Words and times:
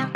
Hey 0.00 0.06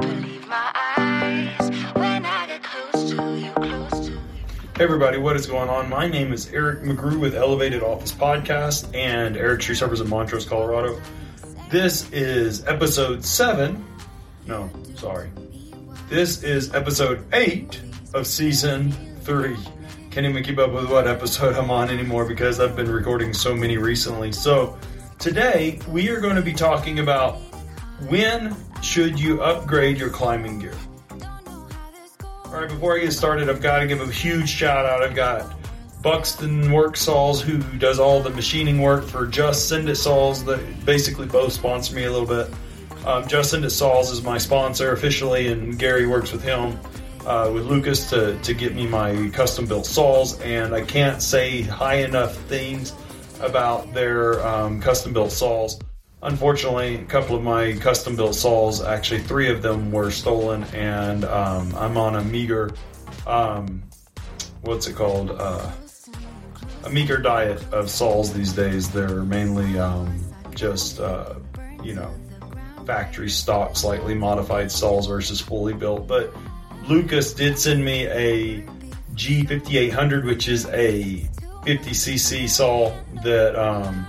everybody, 4.79 5.19
what 5.19 5.37
is 5.37 5.47
going 5.47 5.69
on? 5.69 5.91
My 5.91 6.09
name 6.09 6.33
is 6.33 6.51
Eric 6.55 6.85
McGrew 6.85 7.21
with 7.21 7.35
Elevated 7.35 7.83
Office 7.83 8.11
Podcast 8.11 8.97
and 8.97 9.37
Eric 9.37 9.61
Tree 9.61 9.75
Servers 9.75 10.01
in 10.01 10.09
Montrose, 10.09 10.47
Colorado. 10.47 10.99
This 11.71 12.11
is 12.13 12.65
episode 12.65 13.27
seven. 13.27 13.85
No, 14.47 14.71
sorry. 14.95 15.29
This 16.09 16.43
is 16.43 16.73
episode 16.73 17.23
eight 17.35 17.79
of 18.15 18.27
season 18.27 18.91
three. 19.21 19.59
Can't 20.11 20.25
even 20.25 20.43
keep 20.43 20.57
up 20.57 20.73
with 20.73 20.91
what 20.91 21.07
episode 21.07 21.57
I'm 21.57 21.71
on 21.71 21.91
anymore 21.91 22.25
because 22.25 22.59
I've 22.59 22.75
been 22.75 22.91
recording 22.91 23.35
so 23.35 23.55
many 23.55 23.77
recently. 23.77 24.33
So 24.33 24.79
today 25.19 25.79
we 25.91 26.09
are 26.09 26.21
going 26.21 26.37
to 26.37 26.43
be 26.43 26.55
talking 26.55 27.01
about 27.01 27.37
when 28.09 28.57
should 28.85 29.19
you 29.19 29.43
upgrade 29.43 29.99
your 29.99 30.11
climbing 30.11 30.59
gear. 30.59 30.75
All 32.45 32.61
right, 32.61 32.69
before 32.69 32.97
I 32.97 33.01
get 33.01 33.13
started, 33.13 33.49
I've 33.49 33.63
got 33.63 33.81
to 33.81 33.87
give 33.87 34.01
a 34.01 34.07
huge 34.07 34.49
shout 34.49 34.85
out. 34.87 35.03
I've 35.03 35.17
got 35.17 35.57
Buxton 36.03 36.71
Work 36.71 36.97
Saws, 36.97 37.41
who 37.41 37.59
does 37.79 37.99
all 37.99 38.21
the 38.21 38.31
machining 38.31 38.81
work 38.81 39.05
for 39.05 39.27
Just 39.27 39.69
Send 39.69 39.89
It 39.89 39.97
Saws, 39.97 40.45
that 40.45 40.85
basically 40.85 41.27
both 41.27 41.55
sponsor 41.55 41.95
me 41.95 42.05
a 42.05 42.13
little 42.13 42.27
bit. 42.27 42.55
Um, 43.07 43.27
Just 43.27 43.51
Send 43.51 43.65
It 43.65 43.71
Saws 43.71 44.11
is 44.11 44.23
my 44.23 44.37
sponsor 44.39 44.93
officially, 44.93 45.49
and 45.49 45.79
Gary 45.79 46.07
works 46.07 46.31
with 46.31 46.43
him, 46.43 46.79
uh, 47.27 47.51
with 47.53 47.65
Lucas, 47.65 48.11
to, 48.11 48.39
to 48.41 48.55
get 48.55 48.75
me 48.75 48.87
my 48.87 49.31
custom 49.33 49.67
built 49.67 49.87
saws. 49.87 50.39
And 50.43 50.75
I 50.75 50.83
can't 50.83 51.23
say 51.23 51.63
high 51.63 51.97
enough 51.97 52.37
things 52.43 52.93
about 53.41 53.95
their 53.95 54.47
um, 54.47 54.81
custom 54.81 55.15
built 55.15 55.33
saws. 55.33 55.81
Unfortunately, 56.25 56.95
a 56.95 57.05
couple 57.05 57.37
of 57.37 57.43
my 57.43 57.75
custom 57.75 58.17
built 58.17 58.35
saws, 58.35 58.83
actually 58.83 59.21
three 59.21 59.51
of 59.51 59.61
them 59.61 59.93
were 59.93 60.11
stolen, 60.11 60.65
and 60.73 61.27
um, 61.27 61.75
I'm 61.77 61.99
on 61.99 62.17
a 62.17 62.25
meager, 62.25 62.73
um, 63.27 63.83
what's 64.63 64.87
it 64.87 64.97
called? 64.97 65.33
Uh, 65.33 65.71
a 66.85 66.91
meager 66.91 67.19
diet 67.19 67.63
of 67.75 67.91
saws 67.91 68.33
these 68.33 68.55
days. 68.55 68.91
They're 68.91 69.23
mainly 69.23 69.79
um, 69.79 70.25
just, 70.55 70.99
uh, 70.99 71.35
you 71.83 71.95
know, 71.95 72.11
factory 72.87 73.29
stock, 73.29 73.77
slightly 73.77 74.15
modified 74.15 74.73
saws 74.73 75.07
versus 75.07 75.43
fully 75.43 75.75
built. 75.75 76.07
But 76.09 76.35
Lucas 76.89 77.35
did 77.35 77.59
send 77.59 77.85
me 77.85 78.07
a 78.07 78.63
G5800, 79.15 80.25
which 80.25 80.49
is 80.49 80.65
a 80.69 81.29
50cc 81.67 82.49
saw 82.49 82.95
that 83.23 83.57
um, 83.57 84.07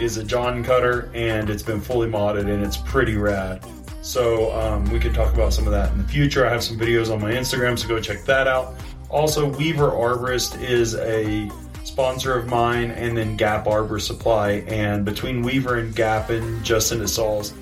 is 0.00 0.16
a 0.16 0.24
John 0.24 0.62
cutter 0.62 1.10
and 1.14 1.50
it's 1.50 1.62
been 1.62 1.80
fully 1.80 2.08
modded 2.08 2.52
and 2.52 2.62
it's 2.62 2.76
pretty 2.76 3.16
rad. 3.16 3.64
So 4.02 4.52
um, 4.58 4.84
we 4.90 5.00
can 5.00 5.12
talk 5.12 5.34
about 5.34 5.52
some 5.52 5.66
of 5.66 5.72
that 5.72 5.92
in 5.92 5.98
the 5.98 6.08
future. 6.08 6.46
I 6.46 6.50
have 6.50 6.62
some 6.62 6.78
videos 6.78 7.12
on 7.12 7.20
my 7.20 7.32
Instagram, 7.32 7.78
so 7.78 7.88
go 7.88 8.00
check 8.00 8.24
that 8.24 8.46
out. 8.46 8.74
Also, 9.10 9.48
Weaver 9.48 9.90
Arborist 9.90 10.60
is 10.62 10.94
a 10.94 11.50
sponsor 11.84 12.36
of 12.36 12.46
mine, 12.46 12.90
and 12.90 13.16
then 13.16 13.36
Gap 13.36 13.66
Arbor 13.66 13.98
Supply. 13.98 14.64
And 14.68 15.04
between 15.04 15.42
Weaver 15.42 15.78
and 15.78 15.94
Gap 15.94 16.30
and 16.30 16.64
Just 16.64 16.88
Send 16.88 17.02
It 17.02 17.08
Saws, 17.08 17.52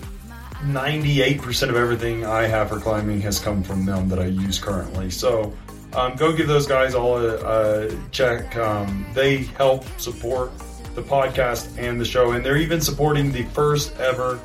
98% 0.65 1.69
of 1.69 1.77
everything 1.77 2.25
I 2.25 2.43
have 2.43 2.71
for 2.71 2.81
climbing 2.81 3.21
has 3.21 3.39
come 3.39 3.63
from 3.63 3.85
them 3.87 4.09
that 4.09 4.19
I 4.19 4.27
use 4.27 4.59
currently. 4.59 5.11
So 5.11 5.53
um, 5.93 6.17
go 6.17 6.33
give 6.33 6.49
those 6.49 6.67
guys 6.67 6.95
all 6.95 7.19
a, 7.19 7.89
a 7.89 7.99
check. 8.11 8.57
Um, 8.57 9.07
they 9.15 9.45
help 9.45 9.85
support 10.01 10.53
the 10.95 11.03
podcast 11.03 11.77
and 11.79 12.01
the 12.01 12.05
show, 12.05 12.33
and 12.33 12.45
they're 12.45 12.57
even 12.57 12.81
supporting 12.81 13.33
the 13.33 13.45
first 13.47 13.97
ever 13.99 14.41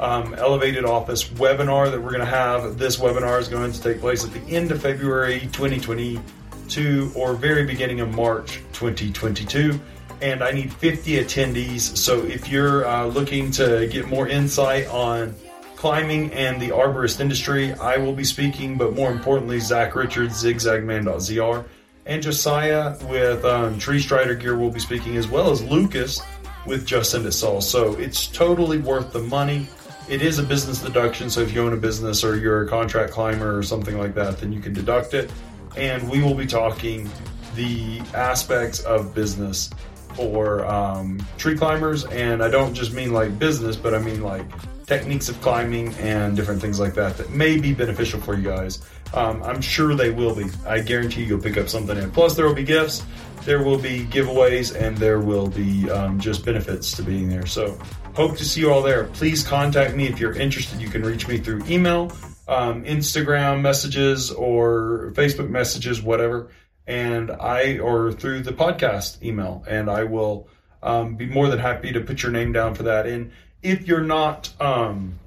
um, 0.00 0.34
Elevated 0.34 0.84
Office 0.84 1.24
webinar 1.24 1.90
that 1.90 2.00
we're 2.00 2.10
going 2.10 2.20
to 2.20 2.26
have. 2.26 2.78
This 2.78 2.96
webinar 2.96 3.40
is 3.40 3.48
going 3.48 3.72
to 3.72 3.82
take 3.82 4.00
place 4.00 4.24
at 4.24 4.32
the 4.32 4.40
end 4.54 4.70
of 4.70 4.82
February 4.82 5.40
2022 5.52 7.12
or 7.14 7.34
very 7.34 7.64
beginning 7.64 8.00
of 8.00 8.14
March 8.14 8.56
2022. 8.72 9.78
And 10.20 10.42
I 10.42 10.52
need 10.52 10.72
50 10.72 11.16
attendees. 11.22 11.96
So 11.96 12.24
if 12.24 12.48
you're 12.48 12.86
uh, 12.86 13.06
looking 13.06 13.50
to 13.52 13.88
get 13.90 14.08
more 14.08 14.28
insight 14.28 14.86
on 14.88 15.34
climbing 15.76 16.32
and 16.32 16.60
the 16.60 16.70
arborist 16.70 17.20
industry, 17.20 17.72
I 17.74 17.98
will 17.98 18.14
be 18.14 18.24
speaking, 18.24 18.78
but 18.78 18.94
more 18.94 19.10
importantly, 19.10 19.60
Zach 19.60 19.94
Richards, 19.94 20.42
zigzagman.zr, 20.42 21.64
and 22.06 22.22
Josiah 22.22 22.96
with 23.06 23.44
um, 23.44 23.78
Tree 23.78 24.00
Strider 24.00 24.34
Gear 24.34 24.56
will 24.56 24.70
be 24.70 24.80
speaking, 24.80 25.16
as 25.16 25.28
well 25.28 25.50
as 25.50 25.62
Lucas 25.62 26.20
with 26.66 26.86
Just 26.86 27.10
Send 27.10 27.26
It 27.26 27.32
Saws. 27.32 27.68
So 27.68 27.94
it's 27.94 28.26
totally 28.26 28.78
worth 28.78 29.12
the 29.12 29.20
money. 29.20 29.66
It 30.08 30.20
is 30.20 30.38
a 30.38 30.42
business 30.42 30.82
deduction, 30.82 31.30
so 31.30 31.40
if 31.40 31.54
you 31.54 31.62
own 31.62 31.72
a 31.72 31.78
business 31.78 32.24
or 32.24 32.36
you're 32.36 32.64
a 32.64 32.68
contract 32.68 33.12
climber 33.12 33.56
or 33.56 33.62
something 33.62 33.98
like 33.98 34.14
that, 34.14 34.38
then 34.38 34.52
you 34.52 34.60
can 34.60 34.74
deduct 34.74 35.14
it. 35.14 35.32
And 35.76 36.08
we 36.10 36.22
will 36.22 36.34
be 36.34 36.46
talking 36.46 37.10
the 37.54 38.00
aspects 38.14 38.80
of 38.80 39.14
business 39.14 39.70
for 40.14 40.64
um, 40.66 41.24
tree 41.38 41.56
climbers, 41.56 42.04
and 42.04 42.42
I 42.42 42.48
don't 42.48 42.74
just 42.74 42.92
mean 42.92 43.12
like 43.12 43.38
business, 43.38 43.76
but 43.76 43.94
I 43.94 43.98
mean 43.98 44.22
like 44.22 44.46
techniques 44.86 45.28
of 45.28 45.40
climbing 45.40 45.94
and 45.94 46.36
different 46.36 46.60
things 46.60 46.78
like 46.78 46.94
that 46.94 47.16
that 47.16 47.30
may 47.30 47.58
be 47.58 47.72
beneficial 47.72 48.20
for 48.20 48.34
you 48.34 48.42
guys. 48.42 48.82
Um, 49.12 49.42
I'm 49.42 49.60
sure 49.60 49.94
they 49.94 50.10
will 50.10 50.34
be. 50.34 50.46
I 50.66 50.80
guarantee 50.80 51.24
you'll 51.24 51.40
pick 51.40 51.56
up 51.56 51.68
something 51.68 51.96
in. 51.96 52.10
Plus, 52.10 52.34
there 52.34 52.46
will 52.46 52.54
be 52.54 52.64
gifts, 52.64 53.04
there 53.44 53.62
will 53.62 53.78
be 53.78 54.04
giveaways, 54.06 54.74
and 54.74 54.96
there 54.96 55.20
will 55.20 55.48
be 55.48 55.90
um, 55.90 56.18
just 56.18 56.44
benefits 56.44 56.96
to 56.96 57.02
being 57.02 57.28
there. 57.28 57.46
So, 57.46 57.78
hope 58.14 58.36
to 58.38 58.44
see 58.44 58.60
you 58.60 58.72
all 58.72 58.82
there. 58.82 59.04
Please 59.04 59.46
contact 59.46 59.94
me 59.94 60.06
if 60.06 60.18
you're 60.18 60.34
interested. 60.34 60.80
You 60.80 60.88
can 60.88 61.02
reach 61.02 61.28
me 61.28 61.38
through 61.38 61.62
email, 61.68 62.12
um, 62.48 62.84
Instagram 62.84 63.60
messages, 63.60 64.30
or 64.30 65.12
Facebook 65.14 65.50
messages, 65.50 66.02
whatever. 66.02 66.50
And 66.86 67.30
I, 67.30 67.78
or 67.78 68.12
through 68.12 68.42
the 68.42 68.52
podcast 68.52 69.22
email, 69.22 69.64
and 69.68 69.88
I 69.88 70.04
will 70.04 70.48
um, 70.82 71.16
be 71.16 71.26
more 71.26 71.48
than 71.48 71.58
happy 71.58 71.92
to 71.92 72.00
put 72.00 72.22
your 72.22 72.30
name 72.30 72.52
down 72.52 72.74
for 72.74 72.84
that. 72.84 73.06
And 73.06 73.32
if 73.62 73.88
you're 73.88 74.02
not 74.02 74.52
um, 74.60 75.18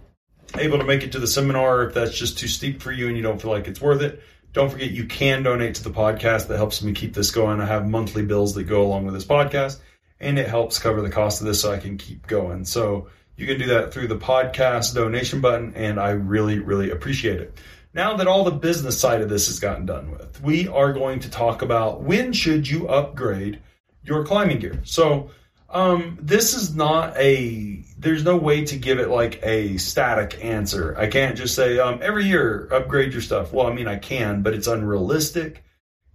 able 0.55 0.77
to 0.79 0.85
make 0.85 1.03
it 1.03 1.11
to 1.13 1.19
the 1.19 1.27
seminar, 1.27 1.83
if 1.83 1.93
that's 1.93 2.17
just 2.17 2.37
too 2.37 2.47
steep 2.47 2.81
for 2.81 2.91
you 2.91 3.07
and 3.07 3.17
you 3.17 3.23
don't 3.23 3.41
feel 3.41 3.51
like 3.51 3.67
it's 3.67 3.81
worth 3.81 4.01
it, 4.01 4.21
don't 4.53 4.71
forget 4.71 4.91
you 4.91 5.05
can 5.05 5.43
donate 5.43 5.75
to 5.75 5.83
the 5.83 5.91
podcast. 5.91 6.47
That 6.47 6.57
helps 6.57 6.81
me 6.81 6.93
keep 6.93 7.13
this 7.13 7.31
going. 7.31 7.59
I 7.59 7.65
have 7.65 7.87
monthly 7.87 8.23
bills 8.23 8.55
that 8.55 8.63
go 8.63 8.81
along 8.81 9.05
with 9.05 9.13
this 9.13 9.25
podcast, 9.25 9.79
and 10.19 10.39
it 10.39 10.47
helps 10.47 10.79
cover 10.79 11.01
the 11.01 11.09
cost 11.09 11.41
of 11.41 11.47
this 11.47 11.61
so 11.61 11.71
I 11.71 11.77
can 11.77 11.97
keep 11.97 12.25
going. 12.27 12.65
So 12.65 13.09
you 13.35 13.45
can 13.45 13.59
do 13.59 13.67
that 13.67 13.93
through 13.93 14.07
the 14.07 14.17
podcast 14.17 14.95
donation 14.95 15.41
button, 15.41 15.73
and 15.75 15.99
I 15.99 16.11
really, 16.11 16.59
really 16.59 16.89
appreciate 16.89 17.39
it. 17.39 17.59
Now 17.93 18.15
that 18.17 18.27
all 18.27 18.43
the 18.43 18.51
business 18.51 18.99
side 18.99 19.21
of 19.21 19.29
this 19.29 19.47
has 19.47 19.59
gotten 19.59 19.85
done 19.85 20.11
with, 20.11 20.41
we 20.41 20.67
are 20.67 20.93
going 20.93 21.19
to 21.21 21.29
talk 21.29 21.61
about 21.61 22.01
when 22.01 22.33
should 22.33 22.67
you 22.67 22.87
upgrade 22.87 23.59
your 24.03 24.25
climbing 24.25 24.59
gear. 24.59 24.81
So 24.83 25.29
um, 25.77 26.17
this 26.19 26.55
is 26.55 26.75
not 26.75 27.15
a. 27.17 27.83
There's 27.99 28.23
no 28.23 28.35
way 28.35 28.65
to 28.65 28.77
give 28.77 28.97
it 28.97 29.09
like 29.09 29.39
a 29.43 29.77
static 29.77 30.43
answer. 30.43 30.97
I 30.97 31.05
can't 31.05 31.37
just 31.37 31.53
say 31.53 31.77
um, 31.77 31.99
every 32.01 32.25
year 32.25 32.67
upgrade 32.71 33.13
your 33.13 33.21
stuff. 33.21 33.53
Well, 33.53 33.67
I 33.67 33.73
mean 33.73 33.87
I 33.87 33.97
can, 33.97 34.41
but 34.41 34.55
it's 34.55 34.65
unrealistic. 34.65 35.63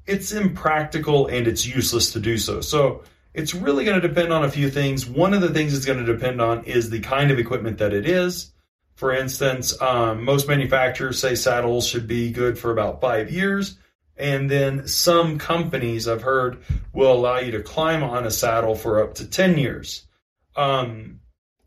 It's 0.05 0.33
impractical 0.33 1.29
and 1.29 1.47
it's 1.47 1.65
useless 1.65 2.13
to 2.15 2.21
do 2.21 2.39
so. 2.39 2.61
So 2.61 3.05
it's 3.35 3.55
really 3.55 3.85
going 3.85 4.01
to 4.01 4.09
depend 4.09 4.33
on 4.33 4.45
a 4.45 4.51
few 4.51 4.69
things. 4.69 5.07
One 5.07 5.33
of 5.33 5.41
the 5.41 5.51
things 5.51 5.77
it's 5.77 5.87
going 5.87 6.05
to 6.05 6.13
depend 6.13 6.41
on 6.41 6.65
is 6.65 6.91
the 6.91 7.01
kind 7.01 7.31
of 7.31 7.39
equipment 7.39 7.79
that 7.79 7.93
it 7.93 8.07
is. 8.07 8.53
For 8.97 9.13
instance, 9.13 9.81
um, 9.81 10.25
most 10.25 10.49
manufacturers 10.49 11.21
say 11.21 11.37
saddles 11.37 11.87
should 11.87 12.09
be 12.09 12.33
good 12.33 12.59
for 12.59 12.73
about 12.73 13.01
five 13.01 13.31
years. 13.31 13.79
And 14.23 14.49
then 14.49 14.87
some 14.87 15.37
companies 15.37 16.07
I've 16.07 16.23
heard 16.23 16.63
will 16.93 17.13
allow 17.13 17.39
you 17.39 17.51
to 17.51 17.61
climb 17.61 18.05
on 18.05 18.25
a 18.25 18.31
saddle 18.31 18.77
for 18.77 19.03
up 19.03 19.15
to 19.15 19.27
10 19.27 19.59
years. 19.59 20.07
Um, 20.55 21.19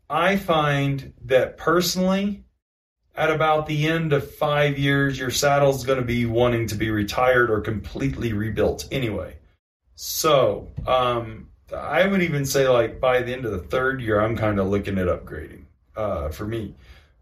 I 0.08 0.36
find 0.36 1.12
that 1.26 1.58
personally, 1.58 2.44
at 3.14 3.30
about 3.30 3.66
the 3.66 3.86
end 3.86 4.14
of 4.14 4.34
five 4.36 4.78
years, 4.78 5.18
your 5.18 5.30
saddle 5.30 5.68
is 5.68 5.84
going 5.84 5.98
to 5.98 6.04
be 6.04 6.24
wanting 6.24 6.66
to 6.68 6.76
be 6.76 6.90
retired 6.90 7.50
or 7.50 7.60
completely 7.60 8.32
rebuilt 8.32 8.88
anyway. 8.90 9.36
So, 9.94 10.68
um, 10.86 11.50
I 11.76 12.06
would 12.06 12.22
even 12.22 12.46
say, 12.46 12.68
like, 12.68 13.00
by 13.00 13.20
the 13.20 13.34
end 13.34 13.44
of 13.44 13.50
the 13.50 13.58
third 13.58 14.00
year, 14.00 14.18
I'm 14.18 14.34
kind 14.34 14.58
of 14.58 14.68
looking 14.68 14.96
at 14.96 15.08
upgrading 15.08 15.64
uh, 15.94 16.30
for 16.30 16.46
me. 16.46 16.74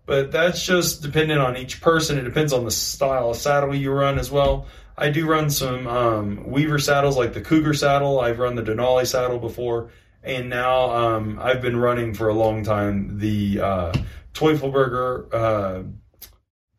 But 0.06 0.30
that's 0.30 0.64
just 0.64 1.02
dependent 1.02 1.40
on 1.40 1.56
each 1.56 1.80
person. 1.80 2.18
It 2.18 2.22
depends 2.22 2.52
on 2.52 2.64
the 2.64 2.70
style 2.70 3.30
of 3.30 3.36
saddle 3.36 3.74
you 3.74 3.90
run 3.90 4.20
as 4.20 4.30
well. 4.30 4.66
I 4.96 5.10
do 5.10 5.26
run 5.26 5.50
some 5.50 5.86
um, 5.86 6.44
Weaver 6.50 6.78
saddles, 6.78 7.16
like 7.16 7.34
the 7.34 7.40
Cougar 7.40 7.74
saddle. 7.74 8.20
I've 8.20 8.38
run 8.38 8.54
the 8.54 8.62
Denali 8.62 9.06
saddle 9.06 9.38
before, 9.38 9.90
and 10.22 10.48
now 10.48 10.90
um, 10.90 11.38
I've 11.40 11.60
been 11.60 11.76
running 11.76 12.14
for 12.14 12.28
a 12.28 12.34
long 12.34 12.62
time 12.62 13.18
the 13.18 13.60
uh, 13.60 13.92
Teufelberger. 14.34 15.34
Uh, 15.34 15.82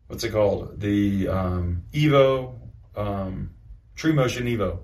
what's 0.08 0.24
it 0.24 0.32
called? 0.32 0.80
The 0.80 1.28
um, 1.28 1.84
Evo 1.94 2.56
um, 2.96 3.52
Tree 3.96 4.14
Motion 4.14 4.46
Evo. 4.46 4.80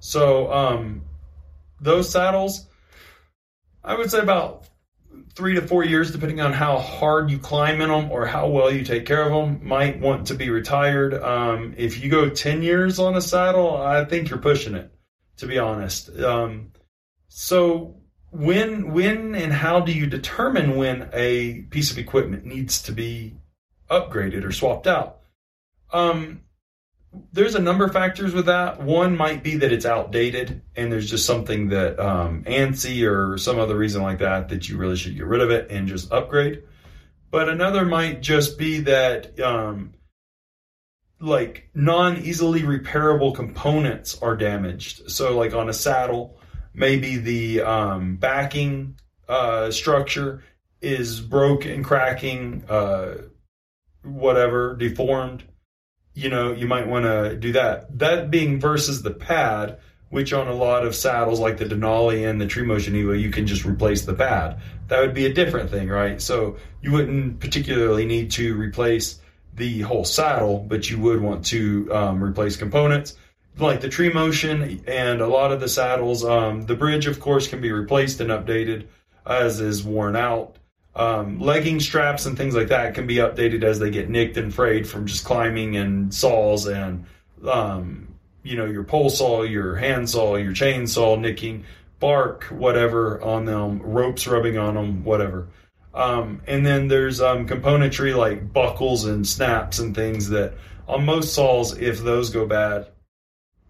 So 0.00 0.52
um, 0.52 1.02
those 1.80 2.10
saddles, 2.10 2.66
I 3.84 3.94
would 3.94 4.10
say 4.10 4.18
about 4.18 4.68
three 5.34 5.54
to 5.54 5.62
four 5.62 5.84
years, 5.84 6.10
depending 6.10 6.40
on 6.40 6.52
how 6.52 6.78
hard 6.78 7.30
you 7.30 7.38
climb 7.38 7.80
in 7.80 7.88
them 7.88 8.10
or 8.10 8.26
how 8.26 8.48
well 8.48 8.70
you 8.70 8.84
take 8.84 9.06
care 9.06 9.22
of 9.22 9.32
them, 9.32 9.66
might 9.66 9.98
want 9.98 10.26
to 10.26 10.34
be 10.34 10.50
retired. 10.50 11.14
Um, 11.14 11.74
if 11.76 12.02
you 12.02 12.10
go 12.10 12.28
10 12.28 12.62
years 12.62 12.98
on 12.98 13.16
a 13.16 13.20
saddle, 13.20 13.76
I 13.76 14.04
think 14.04 14.28
you're 14.28 14.38
pushing 14.38 14.74
it, 14.74 14.92
to 15.38 15.46
be 15.46 15.58
honest. 15.58 16.10
Um, 16.18 16.72
so 17.28 17.96
when, 18.30 18.92
when 18.92 19.34
and 19.34 19.52
how 19.52 19.80
do 19.80 19.92
you 19.92 20.06
determine 20.06 20.76
when 20.76 21.08
a 21.12 21.62
piece 21.70 21.90
of 21.90 21.98
equipment 21.98 22.44
needs 22.44 22.82
to 22.82 22.92
be 22.92 23.34
upgraded 23.90 24.44
or 24.44 24.52
swapped 24.52 24.86
out? 24.86 25.20
Um, 25.92 26.42
there's 27.32 27.54
a 27.54 27.60
number 27.60 27.84
of 27.84 27.92
factors 27.92 28.32
with 28.32 28.46
that. 28.46 28.82
One 28.82 29.16
might 29.16 29.42
be 29.42 29.56
that 29.56 29.72
it's 29.72 29.84
outdated 29.84 30.62
and 30.76 30.90
there's 30.90 31.10
just 31.10 31.26
something 31.26 31.68
that 31.68 31.98
um, 32.00 32.44
ANSI 32.44 33.06
or 33.06 33.36
some 33.38 33.58
other 33.58 33.76
reason 33.76 34.02
like 34.02 34.18
that 34.18 34.48
that 34.48 34.68
you 34.68 34.78
really 34.78 34.96
should 34.96 35.16
get 35.16 35.26
rid 35.26 35.40
of 35.40 35.50
it 35.50 35.70
and 35.70 35.86
just 35.86 36.10
upgrade. 36.10 36.62
But 37.30 37.48
another 37.48 37.84
might 37.84 38.20
just 38.22 38.58
be 38.58 38.80
that 38.80 39.38
um, 39.40 39.94
like 41.20 41.68
non 41.74 42.18
easily 42.18 42.62
repairable 42.62 43.34
components 43.34 44.18
are 44.22 44.36
damaged. 44.36 45.10
So 45.10 45.36
like 45.36 45.54
on 45.54 45.68
a 45.68 45.74
saddle, 45.74 46.38
maybe 46.74 47.16
the 47.18 47.62
um, 47.62 48.16
backing 48.16 48.98
uh, 49.28 49.70
structure 49.70 50.44
is 50.80 51.20
broken, 51.20 51.82
cracking, 51.82 52.64
uh, 52.68 53.18
whatever, 54.02 54.76
deformed 54.76 55.44
you 56.14 56.28
know, 56.28 56.52
you 56.52 56.66
might 56.66 56.86
want 56.86 57.04
to 57.04 57.36
do 57.36 57.52
that. 57.52 57.98
That 57.98 58.30
being 58.30 58.60
versus 58.60 59.02
the 59.02 59.10
pad, 59.10 59.78
which 60.10 60.32
on 60.32 60.48
a 60.48 60.54
lot 60.54 60.84
of 60.84 60.94
saddles 60.94 61.40
like 61.40 61.58
the 61.58 61.64
Denali 61.64 62.28
and 62.28 62.40
the 62.40 62.46
Tree 62.46 62.64
Motion 62.64 62.94
Evo, 62.94 63.18
you 63.18 63.30
can 63.30 63.46
just 63.46 63.64
replace 63.64 64.02
the 64.02 64.14
pad. 64.14 64.60
That 64.88 65.00
would 65.00 65.14
be 65.14 65.26
a 65.26 65.32
different 65.32 65.70
thing, 65.70 65.88
right? 65.88 66.20
So 66.20 66.56
you 66.82 66.92
wouldn't 66.92 67.40
particularly 67.40 68.04
need 68.04 68.30
to 68.32 68.54
replace 68.54 69.20
the 69.54 69.80
whole 69.80 70.04
saddle, 70.04 70.64
but 70.68 70.90
you 70.90 70.98
would 70.98 71.20
want 71.20 71.46
to 71.46 71.88
um, 71.94 72.22
replace 72.22 72.56
components 72.56 73.16
like 73.58 73.80
the 73.80 73.88
Tree 73.88 74.12
Motion 74.12 74.82
and 74.86 75.20
a 75.20 75.26
lot 75.26 75.52
of 75.52 75.60
the 75.60 75.68
saddles. 75.68 76.24
Um, 76.24 76.62
the 76.66 76.74
bridge, 76.74 77.06
of 77.06 77.20
course, 77.20 77.48
can 77.48 77.60
be 77.60 77.70
replaced 77.70 78.20
and 78.20 78.30
updated 78.30 78.86
as 79.26 79.60
is 79.60 79.82
worn 79.82 80.16
out. 80.16 80.56
Um, 80.94 81.40
legging 81.40 81.80
straps 81.80 82.26
and 82.26 82.36
things 82.36 82.54
like 82.54 82.68
that 82.68 82.94
can 82.94 83.06
be 83.06 83.16
updated 83.16 83.64
as 83.64 83.78
they 83.78 83.90
get 83.90 84.10
nicked 84.10 84.36
and 84.36 84.54
frayed 84.54 84.86
from 84.86 85.06
just 85.06 85.24
climbing 85.24 85.76
and 85.76 86.12
saws 86.12 86.66
and 86.66 87.06
um, 87.48 88.08
you 88.42 88.56
know 88.56 88.66
your 88.66 88.84
pole 88.84 89.08
saw, 89.08 89.42
your 89.42 89.76
hand 89.76 90.10
saw, 90.10 90.36
your 90.36 90.52
chainsaw 90.52 91.18
nicking, 91.18 91.64
bark, 91.98 92.44
whatever 92.44 93.22
on 93.22 93.46
them, 93.46 93.80
ropes 93.80 94.26
rubbing 94.26 94.58
on 94.58 94.74
them, 94.74 95.04
whatever. 95.04 95.48
Um, 95.94 96.42
and 96.46 96.64
then 96.64 96.88
there's 96.88 97.20
um, 97.20 97.46
componentry 97.46 98.16
like 98.16 98.52
buckles 98.52 99.04
and 99.04 99.26
snaps 99.26 99.78
and 99.78 99.94
things 99.94 100.28
that 100.30 100.54
on 100.88 101.04
most 101.04 101.34
saws, 101.34 101.76
if 101.78 102.00
those 102.00 102.30
go 102.30 102.46
bad, 102.46 102.88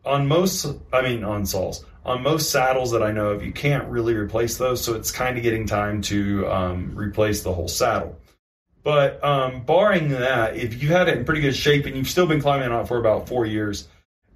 on 0.05 0.27
most, 0.27 0.67
I 0.93 1.03
mean 1.03 1.25
on 1.25 1.47
saws, 1.47 1.85
on 2.05 2.23
most 2.23 2.51
saddles 2.51 2.91
that 2.91 3.03
I 3.03 3.13
know 3.13 3.31
of, 3.31 3.45
you 3.45 3.53
can't 3.53 3.89
really 3.89 4.15
replace 4.15 4.59
those. 4.59 4.83
So 4.85 4.95
it's 4.95 5.11
kind 5.11 5.37
of 5.37 5.43
getting 5.43 5.67
time 5.67 6.03
to 6.03 6.47
um, 6.49 6.95
replace 6.97 7.43
the 7.43 7.53
whole 7.53 7.69
saddle. 7.69 8.19
But 8.83 9.23
um, 9.23 9.63
barring 9.63 10.09
that, 10.09 10.57
if 10.57 10.83
you 10.83 10.89
had 10.89 11.09
it 11.09 11.17
in 11.17 11.25
pretty 11.25 11.41
good 11.41 11.55
shape 11.55 11.87
and 11.87 11.97
you've 11.97 12.09
still 12.09 12.27
been 12.27 12.41
climbing 12.41 12.73
on 12.73 12.83
it 12.83 12.89
for 12.89 12.99
about 12.99 13.29
four 13.29 13.47
years, 13.47 13.87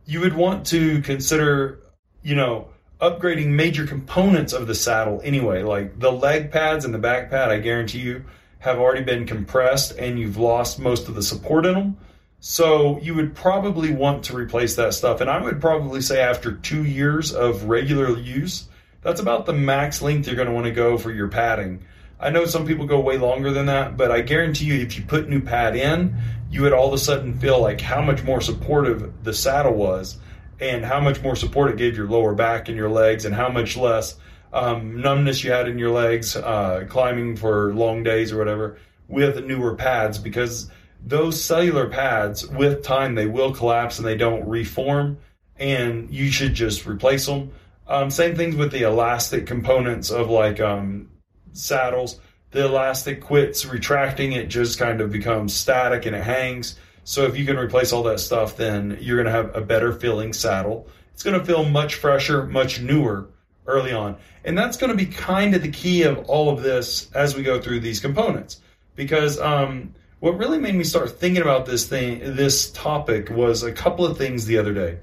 you 0.05 0.21
would 0.21 0.35
want 0.35 0.67
to 0.67 1.03
consider, 1.03 1.81
you 2.23 2.37
know, 2.37 2.69
upgrading 3.01 3.49
major 3.49 3.87
components 3.87 4.53
of 4.53 4.69
the 4.69 4.75
saddle 4.75 5.21
anyway. 5.25 5.63
Like 5.63 5.99
the 5.99 6.13
leg 6.13 6.53
pads 6.53 6.85
and 6.85 6.95
the 6.95 6.99
back 6.99 7.29
pad, 7.29 7.51
I 7.51 7.59
guarantee 7.59 7.99
you 7.99 8.25
have 8.61 8.79
already 8.79 9.03
been 9.03 9.27
compressed 9.27 9.99
and 9.99 10.19
you've 10.19 10.37
lost 10.37 10.79
most 10.79 11.09
of 11.09 11.17
the 11.17 11.23
support 11.23 11.67
in 11.67 11.75
them. 11.75 11.97
So 12.41 13.01
you 13.01 13.15
would 13.15 13.35
probably 13.35 13.93
want 13.93 14.25
to 14.25 14.37
replace 14.37 14.77
that 14.77 14.95
stuff. 14.95 15.21
And 15.21 15.31
I 15.31 15.41
would 15.41 15.61
probably 15.61 16.01
say 16.01 16.21
after 16.21 16.53
two 16.53 16.85
years 16.85 17.33
of 17.33 17.65
regular 17.65 18.17
use, 18.17 18.69
that's 19.03 19.21
about 19.21 19.47
the 19.47 19.53
max 19.53 20.03
length 20.03 20.27
you're 20.27 20.37
going 20.37 20.49
to 20.49 20.55
want 20.55 20.67
to 20.67 20.73
go 20.73 20.99
for 20.99 21.11
your 21.11 21.29
padding. 21.29 21.85
I 22.19 22.31
know 22.31 22.47
some 22.47 22.67
people 22.67 22.87
go 22.87 23.01
way 23.01 23.19
longer 23.19 23.53
than 23.53 23.67
that, 23.67 23.97
but 23.97 24.11
I 24.11 24.21
guarantee 24.21 24.67
you 24.67 24.81
if 24.81 24.97
you 24.97 25.05
put 25.05 25.29
new 25.29 25.41
pad 25.41 25.77
in, 25.77 26.17
you 26.51 26.63
would 26.63 26.73
all 26.73 26.89
of 26.89 26.95
a 26.95 26.99
sudden 26.99 27.39
feel 27.39 27.61
like 27.61 27.81
how 27.81 28.01
much 28.01 28.23
more 28.23 28.41
supportive 28.41 29.25
the 29.25 29.35
saddle 29.35 29.75
was 29.75 30.19
and 30.61 30.85
how 30.85 31.01
much 31.01 31.23
more 31.23 31.37
support 31.37 31.71
it 31.71 31.77
gave 31.77 31.97
your 31.97 32.09
lower 32.09 32.35
back 32.35 32.69
and 32.69 32.77
your 32.77 32.89
legs 32.89 33.25
and 33.25 33.35
how 33.35 33.49
much 33.49 33.77
less 33.77 34.17
um, 34.53 35.01
numbness 35.01 35.45
you 35.45 35.53
had 35.53 35.69
in 35.69 35.79
your 35.79 35.91
legs 35.91 36.37
uh, 36.37 36.87
climbing 36.89 37.37
for 37.37 37.75
long 37.75 38.03
days 38.03 38.33
or 38.33 38.39
whatever 38.39 38.79
with 39.09 39.45
newer 39.45 39.75
pads 39.75 40.19
because– 40.19 40.71
those 41.05 41.43
cellular 41.43 41.89
pads 41.89 42.47
with 42.47 42.83
time 42.83 43.15
they 43.15 43.27
will 43.27 43.53
collapse 43.53 43.99
and 43.99 44.07
they 44.07 44.17
don't 44.17 44.47
reform 44.49 45.19
and 45.57 46.11
you 46.11 46.31
should 46.31 46.55
just 46.55 46.87
replace 46.87 47.27
them 47.27 47.51
um, 47.89 48.11
same 48.11 48.35
things 48.35 48.57
with 48.57 48.73
the 48.73 48.83
elastic 48.83 49.47
components 49.47 50.11
of 50.11 50.29
like 50.29 50.61
um, 50.61 51.09
saddles. 51.53 52.21
The 52.51 52.65
elastic 52.65 53.21
quits 53.21 53.65
retracting 53.65 54.33
it 54.33 54.49
just 54.49 54.79
kind 54.79 55.01
of 55.01 55.13
becomes 55.13 55.55
static 55.55 56.07
and 56.07 56.17
it 56.17 56.23
hangs. 56.23 56.77
So 57.05 57.25
if 57.25 57.37
you 57.37 57.45
can 57.45 57.57
replace 57.57 57.93
all 57.93 58.03
that 58.05 58.21
stuff 58.21 58.57
then 58.57 58.99
you're 59.01 59.17
going 59.17 59.27
to 59.27 59.33
have 59.33 59.55
a 59.55 59.61
better 59.61 59.93
feeling 59.93 60.33
saddle. 60.33 60.89
It's 61.13 61.23
going 61.23 61.39
to 61.39 61.47
feel 61.47 61.65
much 61.65 61.95
fresher 61.95 62.45
much 62.47 62.81
newer 62.81 63.29
early 63.67 63.93
on. 63.93 64.17
And 64.45 64.57
that's 64.57 64.77
going 64.77 64.91
to 64.91 64.97
be 64.97 65.07
kind 65.07 65.55
of 65.55 65.63
the 65.63 65.71
key 65.71 66.03
of 66.03 66.19
all 66.29 66.51
of 66.51 66.63
this 66.63 67.11
as 67.13 67.37
we 67.37 67.43
go 67.43 67.61
through 67.61 67.81
these 67.81 68.01
components. 68.01 68.61
Because 68.97 69.39
um, 69.39 69.95
what 70.21 70.39
really 70.39 70.59
made 70.59 70.75
me 70.75 70.85
start 70.85 71.19
thinking 71.19 71.43
about 71.43 71.67
this 71.67 71.87
thing, 71.87 72.21
this 72.37 72.71
topic, 72.71 73.31
was 73.31 73.63
a 73.63 73.73
couple 73.73 74.05
of 74.07 74.17
things 74.17 74.47
the 74.47 74.59
other 74.59 74.73
day. 74.73 74.99